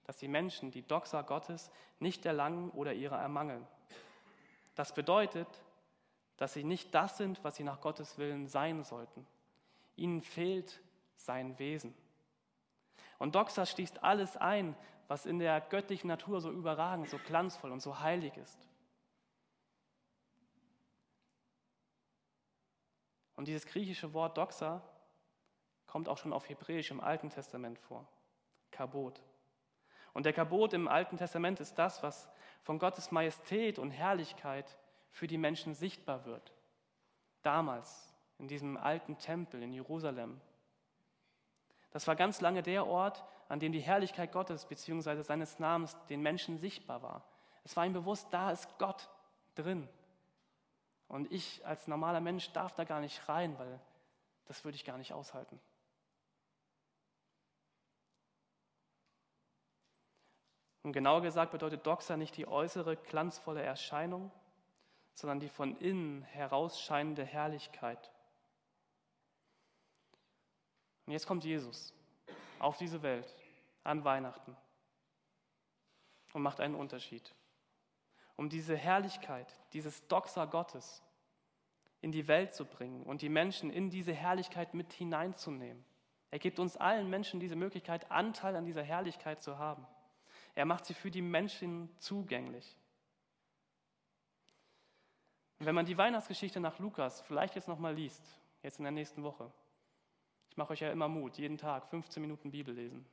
dass 0.05 0.17
die 0.17 0.27
Menschen 0.27 0.71
die 0.71 0.81
Doxa 0.81 1.21
Gottes 1.21 1.69
nicht 1.99 2.25
erlangen 2.25 2.71
oder 2.71 2.93
ihre 2.93 3.17
ermangeln. 3.17 3.67
Das 4.73 4.91
bedeutet, 4.95 5.47
dass 6.37 6.53
sie 6.53 6.63
nicht 6.63 6.95
das 6.95 7.17
sind, 7.17 7.43
was 7.43 7.57
sie 7.57 7.63
nach 7.63 7.79
Gottes 7.79 8.17
Willen 8.17 8.47
sein 8.47 8.83
sollten. 8.83 9.27
Ihnen 9.95 10.23
fehlt 10.23 10.81
sein 11.15 11.59
Wesen. 11.59 11.93
Und 13.19 13.35
Doxa 13.35 13.67
schließt 13.67 14.03
alles 14.03 14.35
ein, 14.35 14.75
was 15.07 15.27
in 15.27 15.37
der 15.37 15.61
göttlichen 15.61 16.07
Natur 16.07 16.41
so 16.41 16.49
überragend, 16.49 17.07
so 17.07 17.19
glanzvoll 17.19 17.71
und 17.71 17.83
so 17.83 17.99
heilig 17.99 18.35
ist. 18.37 18.70
Und 23.41 23.47
dieses 23.47 23.65
griechische 23.65 24.13
Wort 24.13 24.37
Doxa 24.37 24.83
kommt 25.87 26.07
auch 26.07 26.19
schon 26.19 26.31
auf 26.31 26.47
Hebräisch 26.47 26.91
im 26.91 27.01
Alten 27.01 27.31
Testament 27.31 27.79
vor. 27.79 28.07
Kabot. 28.69 29.19
Und 30.13 30.27
der 30.27 30.33
Kabot 30.33 30.73
im 30.73 30.87
Alten 30.87 31.17
Testament 31.17 31.59
ist 31.59 31.73
das, 31.73 32.03
was 32.03 32.29
von 32.61 32.77
Gottes 32.77 33.09
Majestät 33.09 33.79
und 33.79 33.89
Herrlichkeit 33.89 34.77
für 35.09 35.25
die 35.25 35.39
Menschen 35.39 35.73
sichtbar 35.73 36.25
wird. 36.25 36.53
Damals 37.41 38.13
in 38.37 38.47
diesem 38.47 38.77
alten 38.77 39.17
Tempel 39.17 39.63
in 39.63 39.73
Jerusalem. 39.73 40.39
Das 41.89 42.05
war 42.05 42.15
ganz 42.15 42.41
lange 42.41 42.61
der 42.61 42.85
Ort, 42.85 43.25
an 43.49 43.59
dem 43.59 43.71
die 43.71 43.81
Herrlichkeit 43.81 44.31
Gottes 44.33 44.65
bzw. 44.65 45.23
seines 45.23 45.57
Namens 45.57 45.97
den 46.09 46.21
Menschen 46.21 46.59
sichtbar 46.59 47.01
war. 47.01 47.23
Es 47.63 47.75
war 47.75 47.87
ihm 47.87 47.93
bewusst, 47.93 48.27
da 48.29 48.51
ist 48.51 48.77
Gott 48.77 49.09
drin. 49.55 49.89
Und 51.11 51.29
ich 51.29 51.65
als 51.65 51.87
normaler 51.87 52.21
Mensch 52.21 52.53
darf 52.53 52.73
da 52.73 52.85
gar 52.85 53.01
nicht 53.01 53.27
rein, 53.27 53.59
weil 53.59 53.81
das 54.45 54.63
würde 54.63 54.77
ich 54.77 54.85
gar 54.85 54.97
nicht 54.97 55.11
aushalten. 55.11 55.59
Und 60.83 60.93
genauer 60.93 61.21
gesagt 61.21 61.51
bedeutet 61.51 61.85
Doxa 61.85 62.15
nicht 62.15 62.37
die 62.37 62.47
äußere 62.47 62.95
glanzvolle 62.95 63.61
Erscheinung, 63.61 64.31
sondern 65.13 65.41
die 65.41 65.49
von 65.49 65.77
innen 65.79 66.21
herausscheinende 66.21 67.25
Herrlichkeit. 67.25 68.09
Und 71.07 71.11
jetzt 71.11 71.27
kommt 71.27 71.43
Jesus 71.43 71.93
auf 72.59 72.77
diese 72.77 73.01
Welt 73.01 73.35
an 73.83 74.05
Weihnachten 74.05 74.55
und 76.31 76.41
macht 76.41 76.61
einen 76.61 76.75
Unterschied. 76.75 77.35
Um 78.41 78.49
diese 78.49 78.75
Herrlichkeit, 78.75 79.55
dieses 79.71 80.07
Doxa 80.07 80.45
Gottes 80.45 81.03
in 82.01 82.11
die 82.11 82.27
Welt 82.27 82.55
zu 82.55 82.65
bringen 82.65 83.03
und 83.03 83.21
die 83.21 83.29
Menschen 83.29 83.69
in 83.69 83.91
diese 83.91 84.13
Herrlichkeit 84.13 84.73
mit 84.73 84.91
hineinzunehmen. 84.93 85.85
Er 86.31 86.39
gibt 86.39 86.57
uns 86.57 86.75
allen 86.75 87.07
Menschen 87.07 87.39
diese 87.39 87.55
Möglichkeit, 87.55 88.09
Anteil 88.09 88.55
an 88.55 88.65
dieser 88.65 88.81
Herrlichkeit 88.81 89.43
zu 89.43 89.59
haben. 89.59 89.85
Er 90.55 90.65
macht 90.65 90.87
sie 90.87 90.95
für 90.95 91.11
die 91.11 91.21
Menschen 91.21 91.95
zugänglich. 91.99 92.75
Und 95.59 95.67
wenn 95.67 95.75
man 95.75 95.85
die 95.85 95.99
Weihnachtsgeschichte 95.99 96.59
nach 96.59 96.79
Lukas 96.79 97.21
vielleicht 97.21 97.53
jetzt 97.53 97.67
nochmal 97.67 97.93
liest, 97.93 98.23
jetzt 98.63 98.79
in 98.79 98.85
der 98.85 98.91
nächsten 98.91 99.21
Woche, 99.21 99.51
ich 100.49 100.57
mache 100.57 100.73
euch 100.73 100.79
ja 100.79 100.91
immer 100.91 101.07
Mut, 101.07 101.37
jeden 101.37 101.59
Tag 101.59 101.85
15 101.85 102.19
Minuten 102.19 102.49
Bibel 102.49 102.73
lesen. 102.73 103.05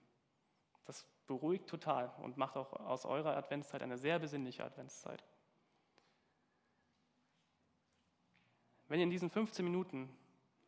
Das 0.86 1.06
beruhigt 1.28 1.68
total 1.68 2.12
und 2.22 2.36
macht 2.36 2.56
auch 2.56 2.72
aus 2.72 3.04
eurer 3.06 3.36
Adventszeit 3.36 3.82
eine 3.82 3.98
sehr 3.98 4.18
besinnliche 4.18 4.64
Adventszeit. 4.64 5.22
Wenn 8.88 8.98
ihr 8.98 9.04
in 9.04 9.10
diesen 9.10 9.30
15 9.30 9.64
Minuten 9.64 10.08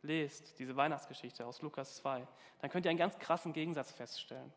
lest, 0.03 0.59
diese 0.59 0.77
Weihnachtsgeschichte 0.77 1.45
aus 1.45 1.63
Lukas 1.63 1.97
2, 1.97 2.27
dann 2.61 2.71
könnt 2.71 2.85
ihr 2.85 2.91
einen 2.91 2.99
ganz 2.99 3.19
krassen 3.19 3.53
Gegensatz 3.53 3.91
feststellen. 3.91 4.53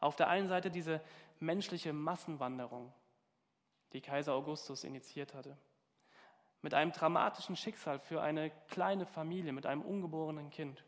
Auf 0.00 0.16
der 0.16 0.28
einen 0.28 0.48
Seite 0.48 0.70
diese 0.70 1.00
menschliche 1.38 1.92
Massenwanderung, 1.92 2.92
die 3.92 4.00
Kaiser 4.00 4.32
Augustus 4.34 4.84
initiiert 4.84 5.34
hatte. 5.34 5.56
Mit 6.62 6.72
einem 6.72 6.92
dramatischen 6.92 7.56
Schicksal 7.56 7.98
für 7.98 8.22
eine 8.22 8.50
kleine 8.68 9.06
Familie 9.06 9.52
mit 9.52 9.66
einem 9.66 9.82
ungeborenen 9.82 10.50
Kind. 10.50 10.82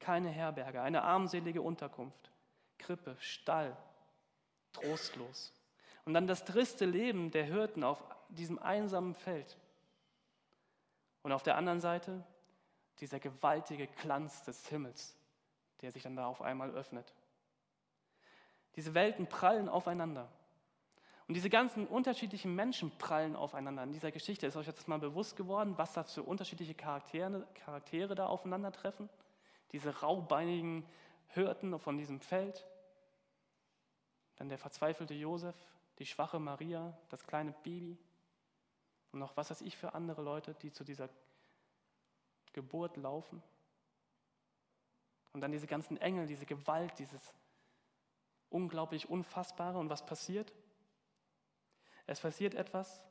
Keine 0.00 0.30
Herberge, 0.30 0.82
eine 0.82 1.02
armselige 1.02 1.62
Unterkunft, 1.62 2.29
Krippe, 2.80 3.16
Stall, 3.20 3.76
trostlos. 4.72 5.52
Und 6.04 6.14
dann 6.14 6.26
das 6.26 6.44
triste 6.44 6.86
Leben 6.86 7.30
der 7.30 7.44
Hirten 7.44 7.84
auf 7.84 8.02
diesem 8.30 8.58
einsamen 8.58 9.14
Feld. 9.14 9.56
Und 11.22 11.32
auf 11.32 11.42
der 11.42 11.56
anderen 11.56 11.80
Seite 11.80 12.24
dieser 12.98 13.20
gewaltige 13.20 13.86
Glanz 13.86 14.42
des 14.42 14.66
Himmels, 14.68 15.16
der 15.82 15.92
sich 15.92 16.02
dann 16.02 16.16
da 16.16 16.26
auf 16.26 16.42
einmal 16.42 16.70
öffnet. 16.70 17.12
Diese 18.76 18.94
Welten 18.94 19.26
prallen 19.26 19.68
aufeinander. 19.68 20.28
Und 21.28 21.34
diese 21.34 21.50
ganzen 21.50 21.86
unterschiedlichen 21.86 22.54
Menschen 22.54 22.90
prallen 22.98 23.36
aufeinander. 23.36 23.84
In 23.84 23.92
dieser 23.92 24.10
Geschichte 24.10 24.46
ist 24.46 24.56
euch 24.56 24.66
jetzt 24.66 24.88
mal 24.88 24.98
bewusst 24.98 25.36
geworden, 25.36 25.74
was 25.76 25.92
das 25.92 26.12
für 26.12 26.22
unterschiedliche 26.22 26.74
Charaktere, 26.74 27.46
Charaktere 27.54 28.14
da 28.14 28.26
aufeinandertreffen. 28.26 29.08
Diese 29.72 30.00
raubeinigen 30.00 30.84
Hirten 31.34 31.78
von 31.78 31.96
diesem 31.96 32.20
Feld. 32.20 32.66
Dann 34.36 34.48
der 34.48 34.58
verzweifelte 34.58 35.14
Josef, 35.14 35.56
die 35.98 36.06
schwache 36.06 36.38
Maria, 36.38 36.96
das 37.08 37.26
kleine 37.26 37.52
Baby. 37.62 37.98
Und 39.12 39.18
noch 39.18 39.36
was 39.36 39.50
weiß 39.50 39.60
ich 39.62 39.76
für 39.76 39.94
andere 39.94 40.22
Leute, 40.22 40.54
die 40.54 40.72
zu 40.72 40.84
dieser 40.84 41.08
Geburt 42.52 42.96
laufen. 42.96 43.42
Und 45.32 45.40
dann 45.40 45.52
diese 45.52 45.66
ganzen 45.66 45.96
Engel, 45.98 46.26
diese 46.26 46.46
Gewalt, 46.46 46.98
dieses 46.98 47.32
unglaublich 48.48 49.08
Unfassbare. 49.08 49.78
Und 49.78 49.90
was 49.90 50.04
passiert? 50.04 50.52
Es 52.06 52.20
passiert 52.20 52.54
etwas, 52.54 53.02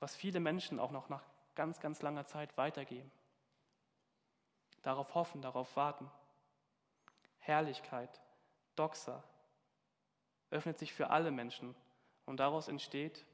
was 0.00 0.16
viele 0.16 0.40
Menschen 0.40 0.80
auch 0.80 0.90
noch 0.90 1.08
nach 1.08 1.24
ganz, 1.54 1.80
ganz 1.80 2.02
langer 2.02 2.26
Zeit 2.26 2.56
weitergeben. 2.56 3.10
Darauf 4.82 5.14
hoffen, 5.14 5.42
darauf 5.42 5.76
warten. 5.76 6.10
Herrlichkeit, 7.48 8.20
Doxa, 8.76 9.24
öffnet 10.50 10.78
sich 10.78 10.92
für 10.92 11.10
alle 11.10 11.30
Menschen 11.30 11.74
und 12.24 12.38
daraus 12.38 12.68
entsteht 12.68 13.26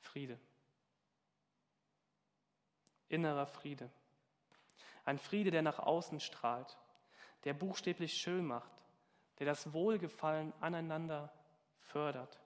Friede. 0.00 0.38
Innerer 3.08 3.46
Friede. 3.46 3.90
Ein 5.04 5.18
Friede, 5.18 5.50
der 5.50 5.62
nach 5.62 5.78
außen 5.78 6.20
strahlt 6.20 6.76
der 7.44 7.54
buchstäblich 7.54 8.14
schön 8.14 8.46
macht, 8.46 8.70
der 9.38 9.46
das 9.46 9.72
Wohlgefallen 9.72 10.52
aneinander 10.60 11.32
fördert, 11.78 12.40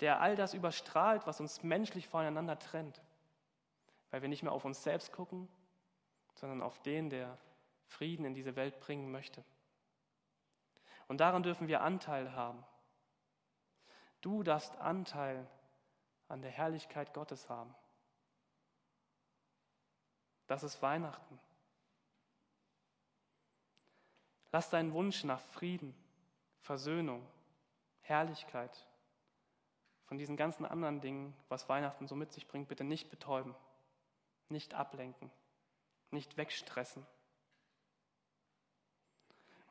der 0.00 0.20
all 0.20 0.36
das 0.36 0.54
überstrahlt, 0.54 1.26
was 1.26 1.40
uns 1.40 1.62
menschlich 1.62 2.08
voneinander 2.08 2.58
trennt, 2.58 3.02
weil 4.10 4.22
wir 4.22 4.28
nicht 4.28 4.42
mehr 4.42 4.52
auf 4.52 4.64
uns 4.64 4.82
selbst 4.82 5.12
gucken, 5.12 5.48
sondern 6.34 6.62
auf 6.62 6.80
den, 6.82 7.10
der 7.10 7.38
Frieden 7.92 8.24
in 8.24 8.34
diese 8.34 8.56
Welt 8.56 8.80
bringen 8.80 9.10
möchte. 9.10 9.44
Und 11.08 11.18
daran 11.18 11.42
dürfen 11.42 11.68
wir 11.68 11.82
Anteil 11.82 12.32
haben. 12.34 12.64
Du 14.20 14.42
darfst 14.42 14.76
Anteil 14.76 15.46
an 16.28 16.42
der 16.42 16.50
Herrlichkeit 16.50 17.12
Gottes 17.12 17.48
haben. 17.48 17.74
Das 20.46 20.62
ist 20.62 20.80
Weihnachten. 20.82 21.38
Lass 24.52 24.70
deinen 24.70 24.92
Wunsch 24.92 25.24
nach 25.24 25.40
Frieden, 25.40 25.94
Versöhnung, 26.60 27.26
Herrlichkeit 28.02 28.86
von 30.04 30.18
diesen 30.18 30.36
ganzen 30.36 30.66
anderen 30.66 31.00
Dingen, 31.00 31.34
was 31.48 31.68
Weihnachten 31.70 32.06
so 32.06 32.14
mit 32.14 32.32
sich 32.32 32.46
bringt, 32.46 32.68
bitte 32.68 32.84
nicht 32.84 33.08
betäuben, 33.08 33.54
nicht 34.50 34.74
ablenken, 34.74 35.30
nicht 36.10 36.36
wegstressen. 36.36 37.06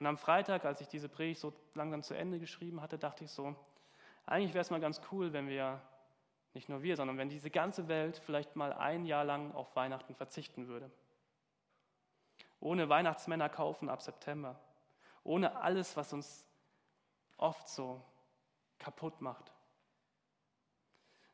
Und 0.01 0.07
am 0.07 0.17
Freitag, 0.17 0.65
als 0.65 0.81
ich 0.81 0.89
diese 0.89 1.07
Predigt 1.07 1.39
so 1.39 1.53
langsam 1.73 2.03
zu 2.03 2.13
Ende 2.13 2.39
geschrieben 2.39 2.81
hatte, 2.81 2.97
dachte 2.97 3.23
ich 3.23 3.31
so, 3.31 3.55
eigentlich 4.25 4.53
wäre 4.53 4.61
es 4.61 4.69
mal 4.69 4.81
ganz 4.81 4.99
cool, 5.11 5.31
wenn 5.31 5.47
wir, 5.47 5.81
nicht 6.53 6.67
nur 6.67 6.83
wir, 6.83 6.97
sondern 6.97 7.17
wenn 7.17 7.29
diese 7.29 7.49
ganze 7.49 7.87
Welt 7.87 8.17
vielleicht 8.17 8.57
mal 8.57 8.73
ein 8.73 9.05
Jahr 9.05 9.23
lang 9.23 9.53
auf 9.53 9.73
Weihnachten 9.77 10.13
verzichten 10.13 10.67
würde. 10.67 10.91
Ohne 12.59 12.89
Weihnachtsmänner 12.89 13.47
kaufen 13.47 13.87
ab 13.87 14.01
September 14.01 14.59
ohne 15.23 15.55
alles, 15.57 15.95
was 15.95 16.13
uns 16.13 16.47
oft 17.37 17.67
so 17.67 18.03
kaputt 18.79 19.21
macht, 19.21 19.51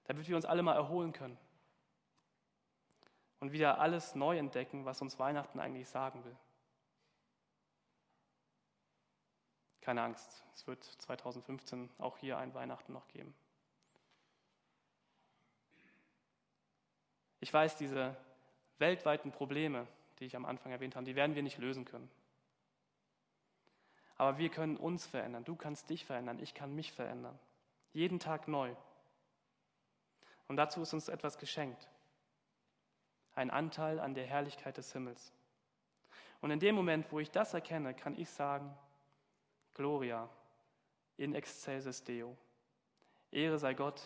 damit 0.05 0.27
wir 0.27 0.35
uns 0.35 0.45
alle 0.45 0.63
mal 0.63 0.75
erholen 0.75 1.13
können 1.13 1.37
und 3.39 3.51
wieder 3.51 3.79
alles 3.79 4.15
neu 4.15 4.37
entdecken, 4.37 4.85
was 4.85 5.01
uns 5.01 5.19
Weihnachten 5.19 5.59
eigentlich 5.59 5.87
sagen 5.87 6.23
will. 6.25 6.35
Keine 9.87 10.01
Angst, 10.01 10.43
es 10.53 10.67
wird 10.67 10.83
2015 10.83 11.89
auch 11.97 12.17
hier 12.17 12.37
ein 12.37 12.53
Weihnachten 12.53 12.91
noch 12.91 13.07
geben. 13.07 13.33
Ich 17.39 17.53
weiß, 17.53 17.77
diese 17.77 18.13
weltweiten 18.79 19.31
Probleme, 19.31 19.87
die 20.19 20.25
ich 20.25 20.35
am 20.35 20.43
Anfang 20.43 20.73
erwähnt 20.73 20.97
habe, 20.97 21.05
die 21.05 21.15
werden 21.15 21.35
wir 21.35 21.41
nicht 21.41 21.57
lösen 21.57 21.85
können. 21.85 22.11
Aber 24.17 24.37
wir 24.37 24.49
können 24.49 24.75
uns 24.75 25.05
verändern. 25.07 25.45
Du 25.45 25.55
kannst 25.55 25.89
dich 25.89 26.03
verändern. 26.03 26.39
Ich 26.39 26.53
kann 26.53 26.75
mich 26.75 26.91
verändern. 26.91 27.39
Jeden 27.93 28.19
Tag 28.19 28.49
neu. 28.49 28.75
Und 30.49 30.57
dazu 30.57 30.81
ist 30.81 30.91
uns 30.93 31.07
etwas 31.07 31.37
geschenkt. 31.37 31.87
Ein 33.35 33.49
Anteil 33.49 34.01
an 34.01 34.15
der 34.15 34.25
Herrlichkeit 34.25 34.75
des 34.75 34.91
Himmels. 34.91 35.31
Und 36.41 36.51
in 36.51 36.59
dem 36.59 36.75
Moment, 36.75 37.09
wo 37.09 37.21
ich 37.21 37.31
das 37.31 37.53
erkenne, 37.53 37.93
kann 37.93 38.19
ich 38.19 38.29
sagen, 38.29 38.77
Gloria 39.77 40.29
in 41.15 41.33
excelsis 41.33 42.03
Deo. 42.03 42.35
Ehre 43.31 43.57
sei 43.57 43.73
Gott 43.73 44.01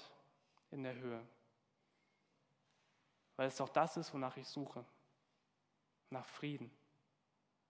in 0.69 0.83
der 0.83 0.93
Höhe. 0.93 1.25
Weil 3.37 3.47
es 3.47 3.57
doch 3.57 3.69
das 3.69 3.97
ist, 3.97 4.13
wonach 4.13 4.37
ich 4.37 4.47
suche. 4.47 4.85
Nach 6.11 6.25
Frieden, 6.25 6.71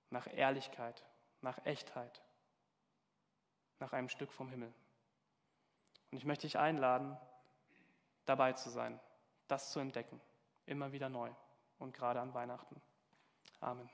nach 0.10 0.28
Ehrlichkeit, 0.28 1.06
nach 1.42 1.64
Echtheit. 1.66 2.22
nach 3.82 3.94
einem 3.94 4.10
Stück 4.10 4.32
vom 4.32 4.48
Himmel. 4.50 4.72
Und 6.12 6.18
ich 6.18 6.26
möchte 6.26 6.48
dich 6.48 6.58
einladen, 6.58 7.18
dabei 8.26 8.54
zu 8.54 8.70
sein, 8.70 9.00
das 9.48 9.72
zu 9.72 9.80
entdecken, 9.80 10.22
immer 10.66 10.92
wieder 10.92 11.10
neu 11.10 11.32
und 11.80 11.94
gerade 11.94 12.22
an 12.22 12.34
Weihnachten. 12.34 12.80
Amen. 13.60 13.90